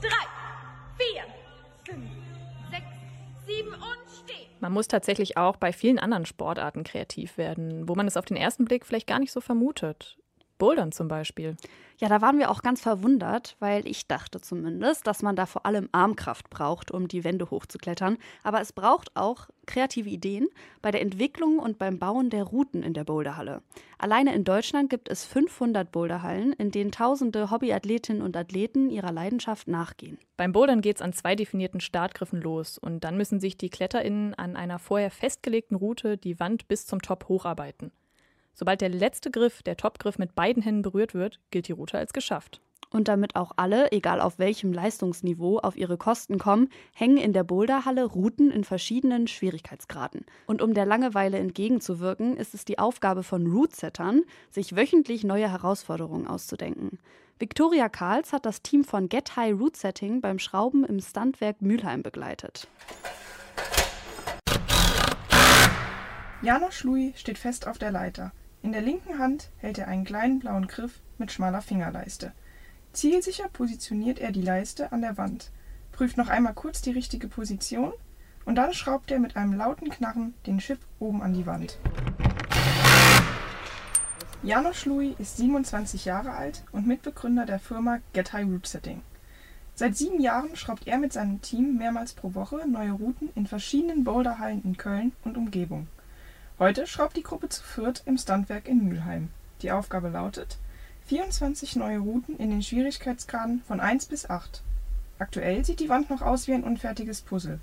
[0.00, 0.26] Zwei, drei,
[0.98, 1.22] vier,
[1.84, 2.10] fünf,
[2.70, 4.50] sechs, sieben und stehen.
[4.60, 8.36] Man muss tatsächlich auch bei vielen anderen Sportarten kreativ werden, wo man es auf den
[8.36, 10.16] ersten Blick vielleicht gar nicht so vermutet.
[10.64, 11.56] Bouldern zum Beispiel.
[11.98, 15.66] Ja, da waren wir auch ganz verwundert, weil ich dachte zumindest, dass man da vor
[15.66, 18.16] allem Armkraft braucht, um die Wände hochzuklettern.
[18.42, 20.48] Aber es braucht auch kreative Ideen
[20.80, 23.60] bei der Entwicklung und beim Bauen der Routen in der Boulderhalle.
[23.98, 29.68] Alleine in Deutschland gibt es 500 Boulderhallen, in denen tausende Hobbyathletinnen und Athleten ihrer Leidenschaft
[29.68, 30.16] nachgehen.
[30.38, 34.32] Beim Bouldern geht es an zwei definierten Startgriffen los und dann müssen sich die KletterInnen
[34.32, 37.92] an einer vorher festgelegten Route die Wand bis zum Top hocharbeiten.
[38.54, 42.12] Sobald der letzte Griff, der Topgriff, mit beiden Händen berührt wird, gilt die Route als
[42.12, 42.60] geschafft.
[42.90, 47.42] Und damit auch alle, egal auf welchem Leistungsniveau, auf ihre Kosten kommen, hängen in der
[47.42, 50.24] Boulderhalle Routen in verschiedenen Schwierigkeitsgraden.
[50.46, 56.28] Und um der Langeweile entgegenzuwirken, ist es die Aufgabe von Rootsettern, sich wöchentlich neue Herausforderungen
[56.28, 57.00] auszudenken.
[57.40, 62.04] Victoria Karls hat das Team von Get High Root Setting beim Schrauben im Standwerk Mülheim
[62.04, 62.68] begleitet.
[66.42, 68.30] Janosch Louis steht fest auf der Leiter.
[68.64, 72.32] In der linken Hand hält er einen kleinen blauen Griff mit schmaler Fingerleiste.
[72.94, 75.50] Zielsicher positioniert er die Leiste an der Wand,
[75.92, 77.92] prüft noch einmal kurz die richtige Position
[78.46, 81.78] und dann schraubt er mit einem lauten Knarren den Chip oben an die Wand.
[84.42, 89.02] Janosch Louis ist 27 Jahre alt und Mitbegründer der Firma Get High Root Setting.
[89.74, 94.04] Seit sieben Jahren schraubt er mit seinem Team mehrmals pro Woche neue Routen in verschiedenen
[94.04, 95.86] Boulderhallen in Köln und Umgebung.
[96.60, 99.30] Heute schraubt die Gruppe zu viert im Standwerk in Mülheim.
[99.62, 100.58] Die Aufgabe lautet:
[101.06, 104.62] 24 neue Routen in den Schwierigkeitsgraden von 1 bis 8.
[105.18, 107.58] Aktuell sieht die Wand noch aus wie ein unfertiges Puzzle.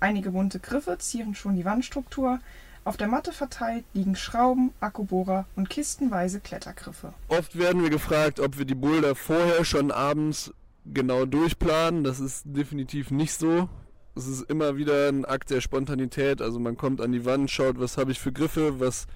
[0.00, 2.40] Einige bunte Griffe zieren schon die Wandstruktur,
[2.86, 7.12] auf der Matte verteilt liegen Schrauben, Akkubohrer und kistenweise Klettergriffe.
[7.28, 10.54] Oft werden wir gefragt, ob wir die Boulder vorher schon abends
[10.86, 12.02] genau durchplanen.
[12.02, 13.68] Das ist definitiv nicht so
[14.16, 16.40] es ist immer wieder ein Akt der Spontanität.
[16.40, 19.06] Also man kommt an die Wand, schaut, was habe ich für Griffe, was,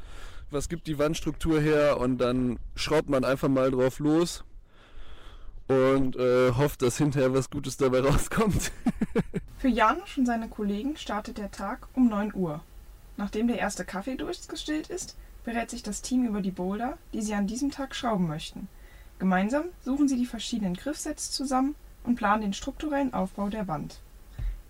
[0.51, 4.45] was gibt die Wandstruktur her und dann schraubt man einfach mal drauf los
[5.69, 8.73] und äh, hofft, dass hinterher was Gutes dabei rauskommt.
[9.59, 12.61] Für Janusz und seine Kollegen startet der Tag um 9 Uhr.
[13.17, 17.35] Nachdem der erste Kaffee durchgestillt ist, berät sich das Team über die Boulder, die sie
[17.35, 18.69] an diesem Tag schrauben möchten.
[19.19, 21.75] Gemeinsam suchen sie die verschiedenen Griffsets zusammen
[22.05, 24.01] und planen den strukturellen Aufbau der Wand.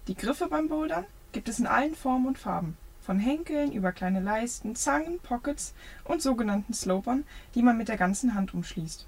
[0.09, 2.77] Die Griffe beim Bouldern gibt es in allen Formen und Farben.
[3.01, 5.75] Von Henkeln über kleine Leisten, Zangen, Pockets
[6.05, 7.25] und sogenannten Slopern,
[7.55, 9.07] die man mit der ganzen Hand umschließt.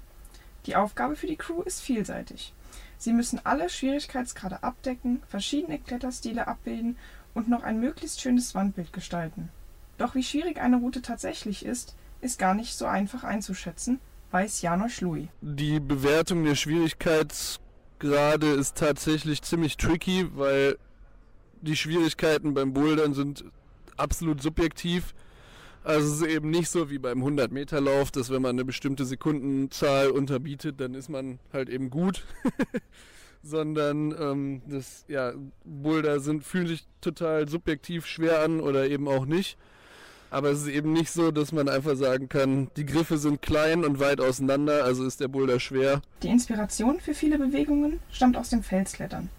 [0.65, 2.53] Die Aufgabe für die Crew ist vielseitig.
[2.97, 6.97] Sie müssen alle Schwierigkeitsgrade abdecken, verschiedene Kletterstile abbilden
[7.33, 9.49] und noch ein möglichst schönes Wandbild gestalten.
[9.97, 13.99] Doch wie schwierig eine Route tatsächlich ist, ist gar nicht so einfach einzuschätzen,
[14.31, 15.27] weiß Janosch Louis.
[15.41, 16.55] Die Bewertung der
[18.03, 20.77] Schwierigkeitsgrade ist tatsächlich ziemlich tricky, weil
[21.61, 23.45] die Schwierigkeiten beim Bouldern sind
[23.95, 25.13] absolut subjektiv.
[25.85, 30.09] Also es ist eben nicht so wie beim 100-Meter-Lauf, dass wenn man eine bestimmte Sekundenzahl
[30.09, 32.23] unterbietet, dann ist man halt eben gut.
[33.43, 35.33] Sondern ähm, das, ja,
[35.65, 39.57] Boulder sind, fühlen sich total subjektiv schwer an oder eben auch nicht.
[40.33, 43.85] Aber es ist eben nicht so, dass man einfach sagen kann, die Griffe sind klein
[43.85, 46.01] und weit auseinander, also ist der Boulder schwer.
[46.23, 49.29] Die Inspiration für viele Bewegungen stammt aus dem Felsklettern.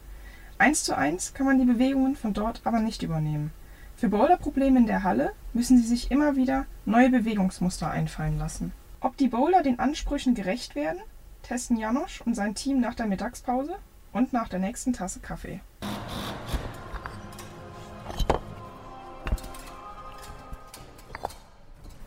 [0.56, 3.50] Eins zu eins kann man die Bewegungen von dort aber nicht übernehmen.
[3.96, 8.70] Für Boulderprobleme in der Halle müssen sie sich immer wieder neue Bewegungsmuster einfallen lassen.
[9.00, 11.00] Ob die Bowler den Ansprüchen gerecht werden,
[11.42, 13.74] testen Janosch und sein Team nach der Mittagspause
[14.12, 15.60] und nach der nächsten Tasse Kaffee.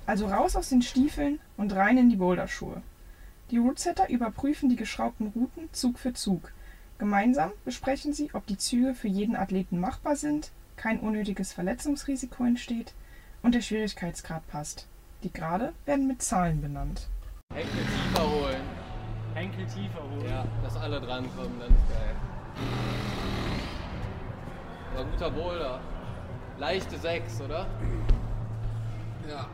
[0.08, 2.82] Also raus aus den Stiefeln und rein in die Boulderschuhe.
[3.52, 6.54] Die Rootsetter überprüfen die geschraubten Routen Zug für Zug.
[6.98, 12.94] Gemeinsam besprechen sie, ob die Züge für jeden Athleten machbar sind, kein unnötiges Verletzungsrisiko entsteht
[13.44, 14.88] und der Schwierigkeitsgrad passt.
[15.24, 17.10] Die Grade werden mit Zahlen benannt.
[17.54, 18.62] Henkel tiefer holen.
[19.34, 20.30] Henkel tiefer holen.
[20.30, 22.16] Ja, dass alle drankommen, dann ist geil.
[24.96, 25.82] War ein guter Boulder.
[26.58, 27.68] Leichte 6, oder?
[29.28, 29.48] Ja,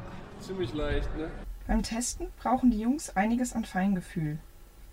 [0.44, 1.30] ziemlich leicht, ne?
[1.68, 4.38] Beim Testen brauchen die Jungs einiges an Feingefühl.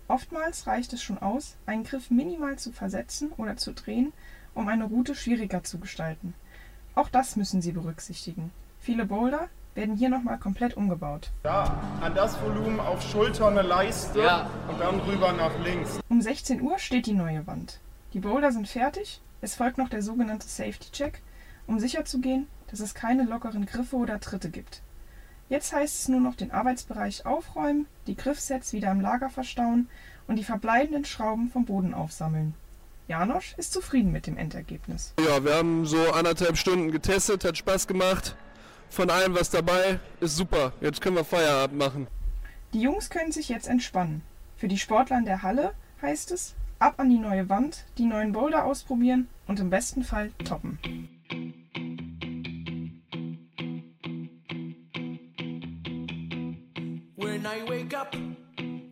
[0.07, 4.13] Oftmals reicht es schon aus, einen Griff minimal zu versetzen oder zu drehen,
[4.53, 6.33] um eine Route schwieriger zu gestalten.
[6.95, 8.51] Auch das müssen sie berücksichtigen.
[8.79, 11.31] Viele Boulder werden hier nochmal komplett umgebaut.
[11.45, 14.49] Ja, an das Volumen auf Schulter eine Leiste Ja.
[14.69, 15.99] und dann rüber nach links.
[16.09, 17.79] Um 16 Uhr steht die neue Wand.
[18.13, 21.21] Die Boulder sind fertig, es folgt noch der sogenannte Safety Check,
[21.67, 24.81] um sicherzugehen, dass es keine lockeren Griffe oder Tritte gibt.
[25.51, 29.89] Jetzt heißt es nur noch den Arbeitsbereich aufräumen, die Griffsets wieder im Lager verstauen
[30.25, 32.53] und die verbleibenden Schrauben vom Boden aufsammeln.
[33.09, 35.13] Janosch ist zufrieden mit dem Endergebnis.
[35.19, 38.37] Ja, wir haben so anderthalb Stunden getestet, hat Spaß gemacht.
[38.89, 40.71] Von allem was dabei, ist super.
[40.79, 42.07] Jetzt können wir Feierabend machen.
[42.71, 44.21] Die Jungs können sich jetzt entspannen.
[44.55, 48.31] Für die Sportler in der Halle heißt es, ab an die neue Wand, die neuen
[48.31, 50.79] Boulder ausprobieren und im besten Fall toppen.
[57.41, 58.15] When I wake up,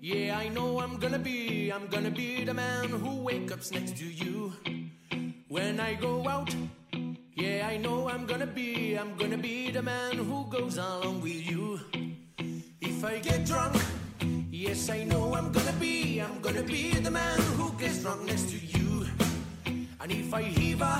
[0.01, 3.95] yeah, I know I'm gonna be, I'm gonna be the man who wakes up next
[3.97, 4.51] to you.
[5.49, 6.49] When I go out,
[7.35, 11.47] yeah, I know I'm gonna be, I'm gonna be the man who goes along with
[11.47, 11.79] you.
[12.81, 13.75] If I get drunk,
[14.49, 18.49] yes, I know I'm gonna be, I'm gonna be the man who gets drunk next
[18.49, 19.05] to you.
[20.01, 20.99] And if I heaver,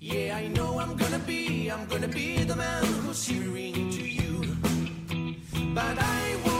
[0.00, 4.56] yeah, I know I'm gonna be, I'm gonna be the man who's shivering to you.
[5.76, 6.55] But I will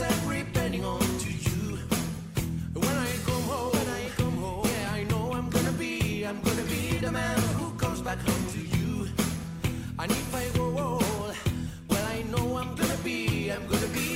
[0.00, 1.78] I'm repenting unto you.
[2.74, 3.76] When I come home,
[4.92, 8.58] I know I'm gonna be, I'm gonna be the man who comes back home to
[8.58, 9.08] you.
[9.98, 11.34] And if I go well,
[11.90, 14.13] I know I'm gonna be, I'm gonna be,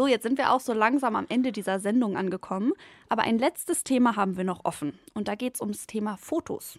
[0.00, 2.72] So, jetzt sind wir auch so langsam am Ende dieser Sendung angekommen.
[3.10, 4.98] Aber ein letztes Thema haben wir noch offen.
[5.12, 6.78] Und da geht es ums Thema Fotos.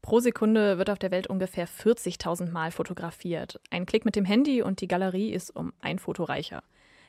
[0.00, 3.60] Pro Sekunde wird auf der Welt ungefähr 40.000 Mal fotografiert.
[3.70, 6.62] Ein Klick mit dem Handy und die Galerie ist um ein Foto reicher.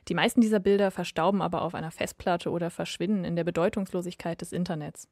[0.08, 4.54] Die meisten dieser Bilder verstauben aber auf einer Festplatte oder verschwinden in der Bedeutungslosigkeit des
[4.54, 5.08] Internets.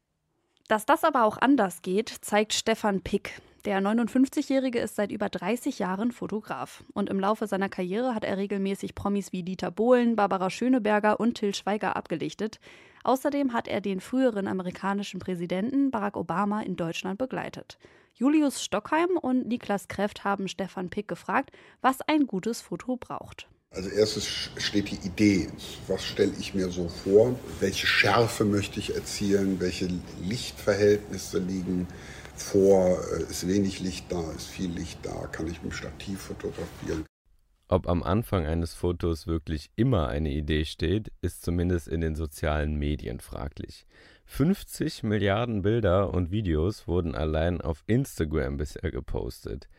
[0.68, 3.40] Dass das aber auch anders geht, zeigt Stefan Pick.
[3.64, 6.84] Der 59-Jährige ist seit über 30 Jahren Fotograf.
[6.94, 11.36] Und im Laufe seiner Karriere hat er regelmäßig Promis wie Dieter Bohlen, Barbara Schöneberger und
[11.36, 12.60] Till Schweiger abgelichtet.
[13.04, 17.78] Außerdem hat er den früheren amerikanischen Präsidenten Barack Obama in Deutschland begleitet.
[18.16, 21.52] Julius Stockheim und Niklas Kreft haben Stefan Pick gefragt,
[21.82, 23.48] was ein gutes Foto braucht.
[23.70, 25.48] Also erstes steht die Idee.
[25.88, 27.40] Was stelle ich mir so vor?
[27.60, 29.60] Welche Schärfe möchte ich erzielen?
[29.60, 29.88] Welche
[30.22, 31.88] Lichtverhältnisse liegen
[32.36, 32.98] vor?
[33.14, 34.22] Äh, Ist wenig Licht da?
[34.32, 35.28] Ist viel Licht da?
[35.32, 37.06] Kann ich mit dem Stativ fotografieren?
[37.68, 42.76] Ob am Anfang eines Fotos wirklich immer eine Idee steht, ist zumindest in den sozialen
[42.76, 43.86] Medien fraglich.
[44.26, 49.70] 50 Milliarden Bilder und Videos wurden allein auf Instagram bisher gepostet.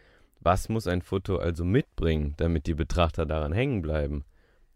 [0.40, 4.24] Was muss ein Foto also mitbringen, damit die Betrachter daran hängen bleiben?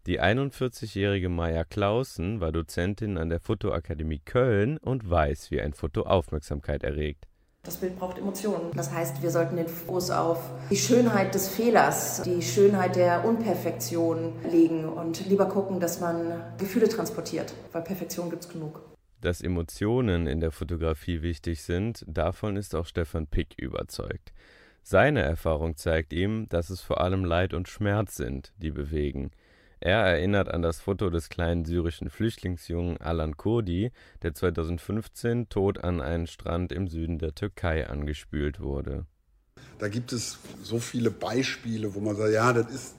[0.05, 6.03] Die 41-jährige Maja Clausen war Dozentin an der Fotoakademie Köln und weiß, wie ein Foto
[6.03, 7.26] Aufmerksamkeit erregt.
[7.67, 8.71] Das Bild braucht Emotionen.
[8.75, 10.39] Das heißt, wir sollten den Fokus auf
[10.71, 16.87] die Schönheit des Fehlers, die Schönheit der Unperfektion legen und lieber gucken, dass man Gefühle
[16.87, 18.79] transportiert, weil Perfektion gibt es genug.
[19.19, 24.31] Dass Emotionen in der Fotografie wichtig sind, davon ist auch Stefan Pick überzeugt.
[24.81, 29.31] Seine Erfahrung zeigt ihm, dass es vor allem Leid und Schmerz sind, die bewegen.
[29.79, 33.91] Er erinnert an das Foto des kleinen syrischen Flüchtlingsjungen Alan Kurdi,
[34.23, 39.05] der 2015 tot an einen Strand im Süden der Türkei angespült wurde.
[39.77, 42.95] Da gibt es so viele Beispiele, wo man sagt, ja, das ist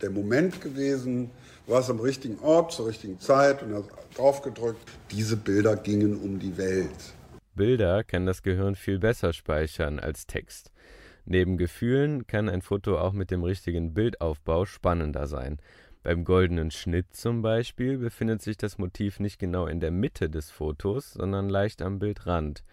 [0.00, 1.30] der Moment gewesen,
[1.66, 4.80] du warst am richtigen Ort zur richtigen Zeit und hast drauf gedrückt.
[5.10, 7.14] Diese Bilder gingen um die Welt.
[7.54, 10.70] Bilder kann das Gehirn viel besser speichern als Text.
[11.24, 15.58] Neben Gefühlen kann ein Foto auch mit dem richtigen Bildaufbau spannender sein.
[16.02, 20.50] Beim goldenen Schnitt zum Beispiel befindet sich das Motiv nicht genau in der Mitte des
[20.50, 22.64] Fotos, sondern leicht am Bildrand.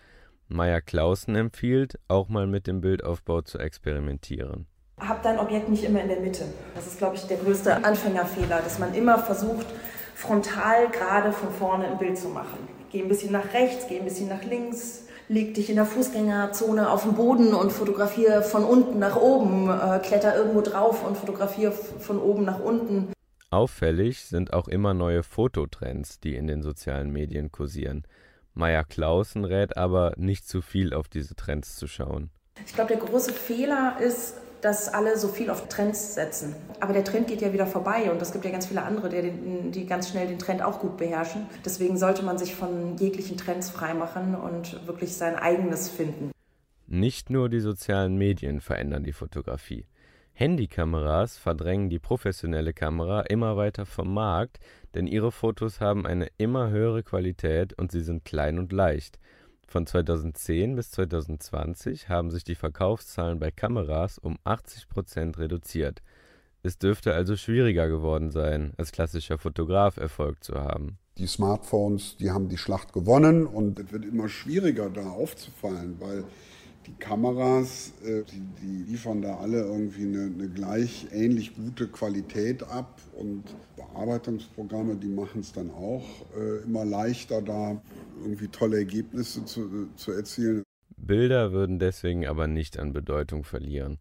[0.47, 4.65] Maya Clausen empfiehlt, auch mal mit dem Bildaufbau zu experimentieren.
[4.97, 6.45] Hab dein Objekt nicht immer in der Mitte.
[6.73, 9.67] Das ist, glaube ich, der größte Anfängerfehler, dass man immer versucht,
[10.15, 12.57] frontal gerade von vorne ein Bild zu machen.
[12.91, 16.89] Geh ein bisschen nach rechts, geh ein bisschen nach links, leg dich in der Fußgängerzone
[16.89, 21.73] auf den Boden und fotografiere von unten nach oben, äh, kletter irgendwo drauf und fotografiere
[21.73, 23.11] von oben nach unten.
[23.49, 28.03] Auffällig sind auch immer neue Fototrends, die in den sozialen Medien kursieren.
[28.53, 32.29] Maya Clausen rät aber, nicht zu viel auf diese Trends zu schauen.
[32.65, 36.55] Ich glaube, der große Fehler ist, dass alle so viel auf Trends setzen.
[36.81, 39.21] Aber der Trend geht ja wieder vorbei und es gibt ja ganz viele andere, die,
[39.21, 41.45] den, die ganz schnell den Trend auch gut beherrschen.
[41.63, 46.31] Deswegen sollte man sich von jeglichen Trends freimachen und wirklich sein eigenes finden.
[46.87, 49.85] Nicht nur die sozialen Medien verändern die Fotografie.
[50.39, 54.59] Handykameras verdrängen die professionelle Kamera immer weiter vom Markt,
[54.93, 59.17] denn ihre Fotos haben eine immer höhere Qualität und sie sind klein und leicht.
[59.67, 66.03] Von 2010 bis 2020 haben sich die Verkaufszahlen bei Kameras um 80 Prozent reduziert.
[66.61, 70.99] Es dürfte also schwieriger geworden sein, als klassischer Fotograf Erfolg zu haben.
[71.17, 76.25] Die Smartphones, die haben die Schlacht gewonnen und es wird immer schwieriger, da aufzufallen, weil
[76.87, 82.63] Die Kameras, äh, die, die liefern da alle irgendwie eine, eine gleich ähnlich gute Qualität
[82.63, 83.43] ab und
[83.75, 86.05] Bearbeitungsprogramme, die machen es dann auch
[86.37, 87.81] äh, immer leichter, da
[88.21, 90.63] irgendwie tolle Ergebnisse zu, zu erzielen.
[90.95, 93.99] Bilder würden deswegen aber nicht an Bedeutung verlieren.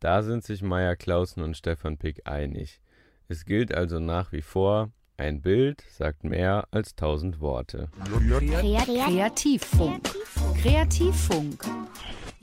[0.00, 2.80] Da sind sich Meier Clausen und Stefan Pick einig.
[3.28, 7.88] Es gilt also nach wie vor, ein Bild sagt mehr als tausend Worte.
[8.98, 10.10] Kreativfunk.
[10.60, 11.64] Kreativfunk.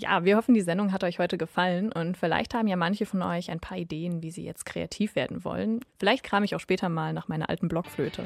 [0.02, 3.22] Ja, wir hoffen, die Sendung hat euch heute gefallen und vielleicht haben ja manche von
[3.22, 5.82] euch ein paar Ideen, wie sie jetzt kreativ werden wollen.
[5.98, 8.24] Vielleicht kram ich auch später mal nach meiner alten Blockflöte.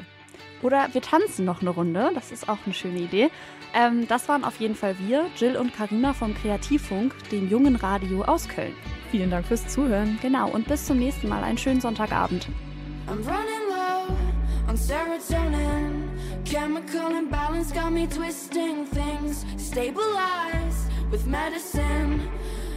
[0.62, 3.28] Oder wir tanzen noch eine Runde, das ist auch eine schöne Idee.
[3.74, 8.22] Ähm, das waren auf jeden Fall wir, Jill und Karina vom Kreativfunk, dem jungen Radio
[8.22, 8.74] aus Köln.
[9.10, 10.16] Vielen Dank fürs Zuhören.
[10.22, 11.42] Genau, und bis zum nächsten Mal.
[11.42, 12.48] Einen schönen Sonntagabend.
[13.08, 14.14] I'm running low
[14.68, 16.08] on serotonin.
[16.44, 19.44] Chemical imbalance got me twisting things.
[19.58, 22.28] Stabilize with medicine.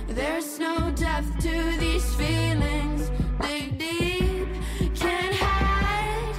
[0.07, 3.09] There's no depth to these feelings.
[3.41, 4.47] Dig deep,
[4.93, 6.35] can't hide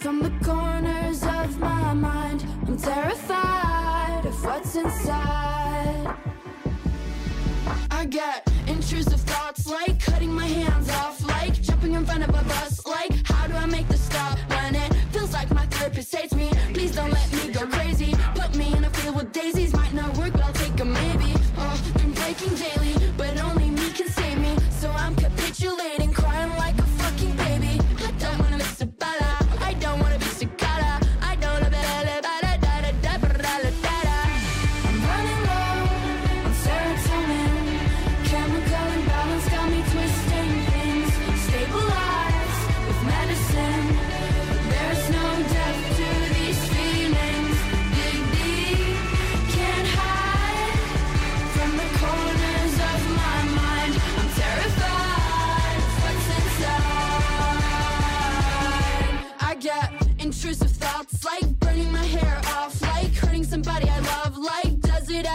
[0.00, 2.42] from the corners of my mind.
[2.66, 6.16] I'm terrified of what's inside.
[7.90, 12.44] I get intrusive thoughts like cutting my hands off, like jumping in front of a
[12.44, 16.34] bus, like how do I make the stop when it feels like my therapist hates
[16.34, 16.48] me?
[16.72, 18.15] Please don't let me go crazy.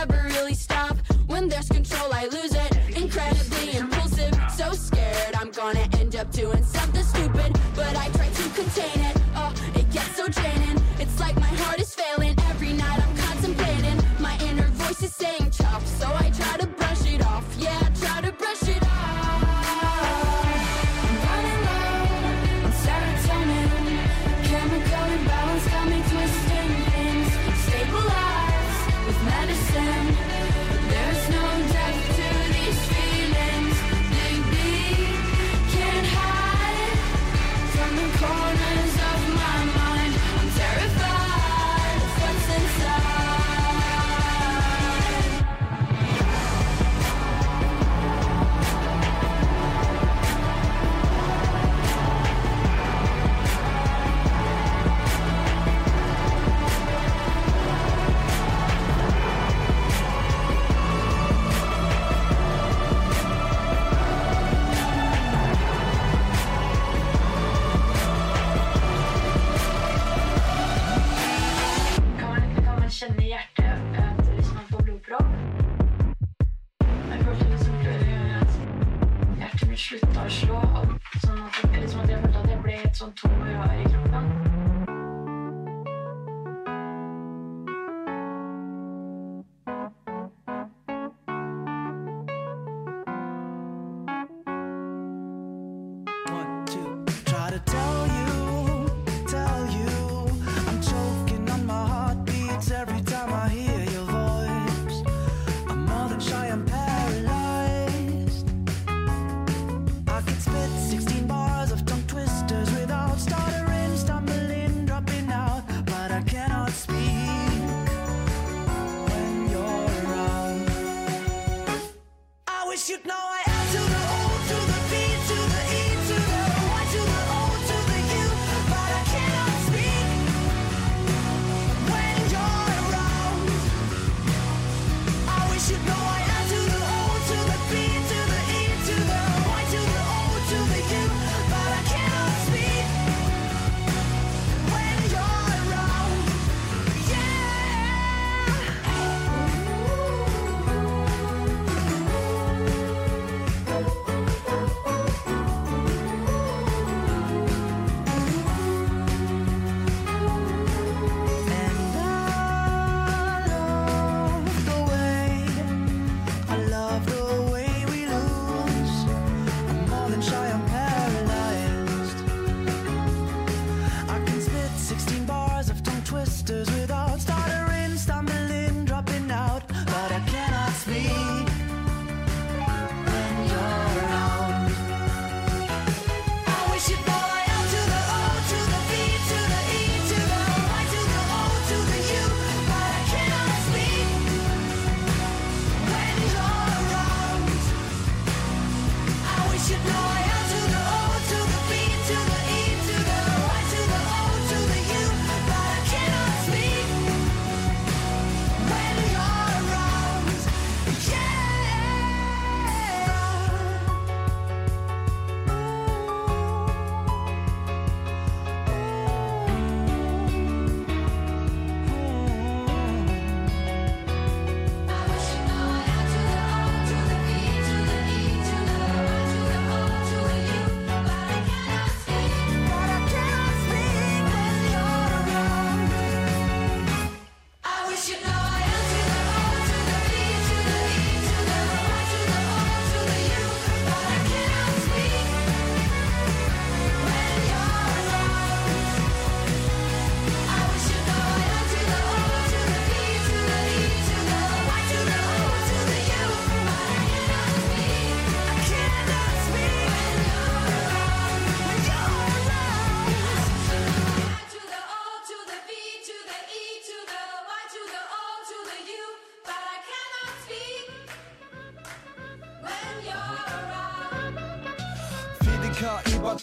[0.08, 0.71] never really stopped.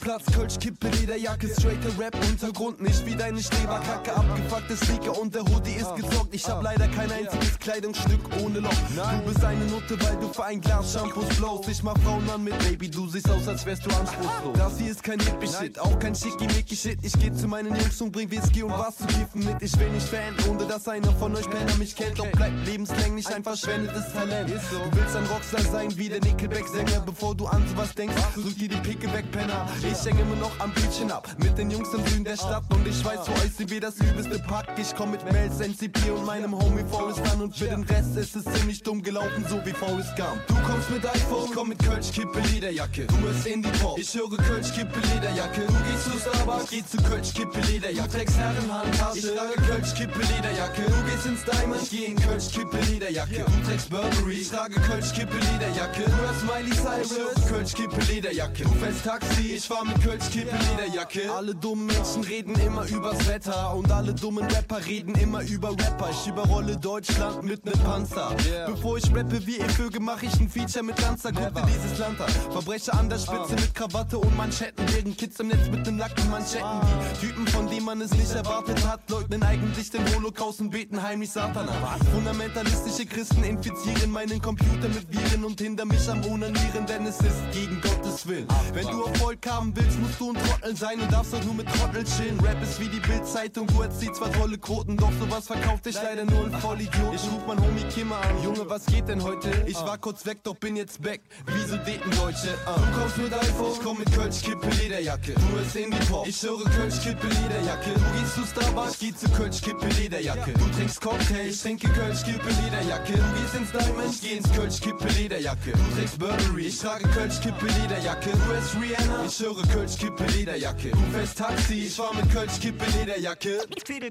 [0.09, 5.43] Ebertplatz, Kölsch, Kippe, Lederjacke, straighter Rap, Untergrund, nicht wie deine Streberkacke, abgefuckte Sneaker und der
[5.43, 6.35] Hoodie ist gezockt.
[6.35, 8.71] Ich hab leider kein einziges Kleidungsstück ohne Loch.
[8.71, 11.69] Du bist eine Nutte, weil du für ein Glas Shampoos blowst.
[11.69, 14.57] Ich mach Frauen an mit Baby, du siehst aus, als wärst du anspruchslos.
[14.57, 17.01] Das hier ist kein Hippie-Shit, auch kein Schickimicki-Shit.
[17.03, 19.61] Ich geh zu meinen Jungs und bring Whisky und was zu kiffen mit.
[19.61, 22.19] Ich will nicht Fan, ohne dass einer von euch Penner mich kennt.
[22.19, 24.49] Doch bleibt lebenslänglich ein verschwendetes Talent.
[24.49, 28.17] Du willst ein Rockstar sein wie der Nickelback-Sänger, bevor du an sowas denkst.
[28.35, 29.69] Drück dir die Picke weg, Penner.
[29.83, 32.87] Ich hänge immer noch am Bildchen ab mit den Jungs im Süden der Stadt und
[32.87, 33.21] ich weiß,
[33.57, 34.67] sind wir das übelste Pack.
[34.79, 38.37] Ich komm mit Mels, NCP und meinem Homie Forrest an und für den Rest ist
[38.37, 40.47] es ziemlich dumm gelaufen, so wie Forrest Gump.
[40.47, 43.07] Du kommst mit iPhone, ich komm mit Kölsch, Kippe, Lederjacke.
[43.07, 45.63] Du bist Indie-Pop, ich höre Kölsch, Kippe, Lederjacke.
[45.67, 48.11] Du gehst zu Starbucks, geh zu Kölsch, Kippe, Lederjacke.
[48.11, 50.83] Trägst Herrenhandtasche, ich trage Kölsch, Kippe, Lederjacke.
[50.83, 53.45] Du gehst ins Diamond, geh in Kölsch, Kippe, Lederjacke.
[53.45, 56.05] Du trägst Burberry, ich trage Kölsch, Kippe, Lederjacke.
[56.05, 58.63] Du hörst Miley Cyrus, Kölsch, Kippe, Lederjacke.
[58.63, 61.33] Du fährst Taxi, ich fahr mit Kölsch, Kippe, Lederjacke.
[61.35, 66.11] Alle dummen Menschen reden immer übers Wetter und alle dummen Rapper reden immer über Rapper.
[66.11, 68.35] Ich überrolle Deutschland mit nem Panzer.
[68.67, 71.33] Bevor ich rappe wie ihr Vögel, mach ich ein Feature mit Ganzer.
[71.33, 72.29] Guck dir dieses Land an.
[72.51, 74.85] Verbrecher an der Spitze mit Krawatte und Manschetten.
[74.93, 76.81] Während Kids im Netz mit nem nackten Manschetten.
[77.15, 81.03] Die Typen, von denen man es nicht erwartet hat, leugnen eigentlich den Holocaust und beten
[81.03, 82.07] heimlich Satan an.
[82.13, 87.51] Fundamentalistische Christen infizieren meinen Computer mit Viren und hindern mich am Onanieren, denn es ist
[87.53, 88.47] gegen Gottes Willen.
[88.73, 91.67] Wenn du Erfolg haben willst, musst du ein Trottel sein und darfst auch nur mit
[91.69, 92.39] Trottel chillen.
[92.41, 96.25] Rap ist wie die Bildzeitung, du erziehst zwar tolle Quoten, doch sowas verkauft dich leider
[96.25, 97.15] nur ein Vollidiot.
[97.15, 99.51] Ich ruf mein Homie Kimmer an, Junge, was geht denn heute?
[99.67, 101.21] Ich war kurz weg, doch bin jetzt back.
[101.47, 102.55] Wieso daten Deutsche?
[102.67, 102.77] Ah.
[102.77, 105.35] Du kommst mit iPhone, ich komm mit Kölsch, Kippe, Lederjacke.
[105.35, 107.91] Du bist Indie-Pop, ich höre Kölsch, Kippe, Lederjacke.
[107.95, 110.53] Du gehst zu Starbucks, geh zu Kölsch, Kippe, Lederjacke.
[110.53, 113.13] Du trinkst Cocktail, ich trinke Kölsch, Kippe, Lederjacke.
[113.13, 115.73] Du gehst ins Diamond, ich geh ins Kölsch, Kippe, Lederjacke.
[115.73, 118.31] Du trägst Burberry, ich trage Kölsch, Kippe, Lederjacke.
[118.31, 120.91] Du bist Rihanna, ich höre Kölsch, Kippe, Lederjacke.
[120.91, 123.61] Du fährst Taxi, ich fahr mit Kölsch, Kippe, Lederjacke.
[123.85, 124.11] Fidel,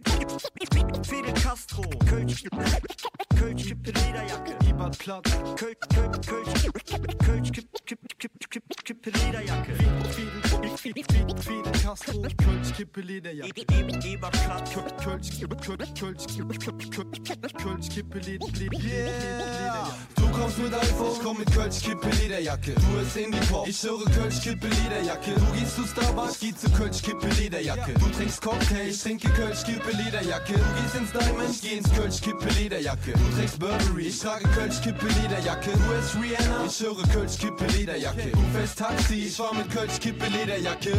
[1.04, 2.44] Fidel Castro, Kölsch,
[3.38, 6.54] Kölsch, Kippe, Lederjacke, Ebertplatz, Kölsch, Kölsch, Kölsch,
[7.20, 11.04] Kölsch, Kippe, Kippe, Kippe, Kippe, Kippe, Lederjacke, Fidel, Fidel,
[11.42, 13.62] Fidel Castro, Kölsch, Kippe, Lederjacke,
[14.06, 16.28] Ebertplatz, Kölsch, Kölsch, Kölsch,
[17.58, 18.78] Kölsch, Kippe, Lederjacke.
[20.16, 22.74] Du kommst mit iPhone, ich komm mit Kölsch, Kippe, Lederjacke.
[22.74, 25.34] Du bist Indie-Pop, ich höre Kölsch, Kippe, Lederjacke.
[25.34, 27.94] Du gehst zu Starbucks, geh zu Kölsch, Kippe, Lederjacke.
[27.94, 30.54] Du trinkst Cocktail, ich trinke Kölsch, Kippe, Lederjacke.
[30.54, 33.14] Du gehst ins Diamond, ich geh ins Kölsch, Kippe, Lederjacke.
[33.14, 35.72] Du trägst Burberry, ich trage Kölsch, Kippe, Lederjacke.
[35.72, 38.32] Du bist Rihanna, ich höre Kölsch, Kippe, Lederjacke.
[38.32, 40.94] Du fährst Taxi, ich fahr mit Kölsch, Kippe, Lederjacke.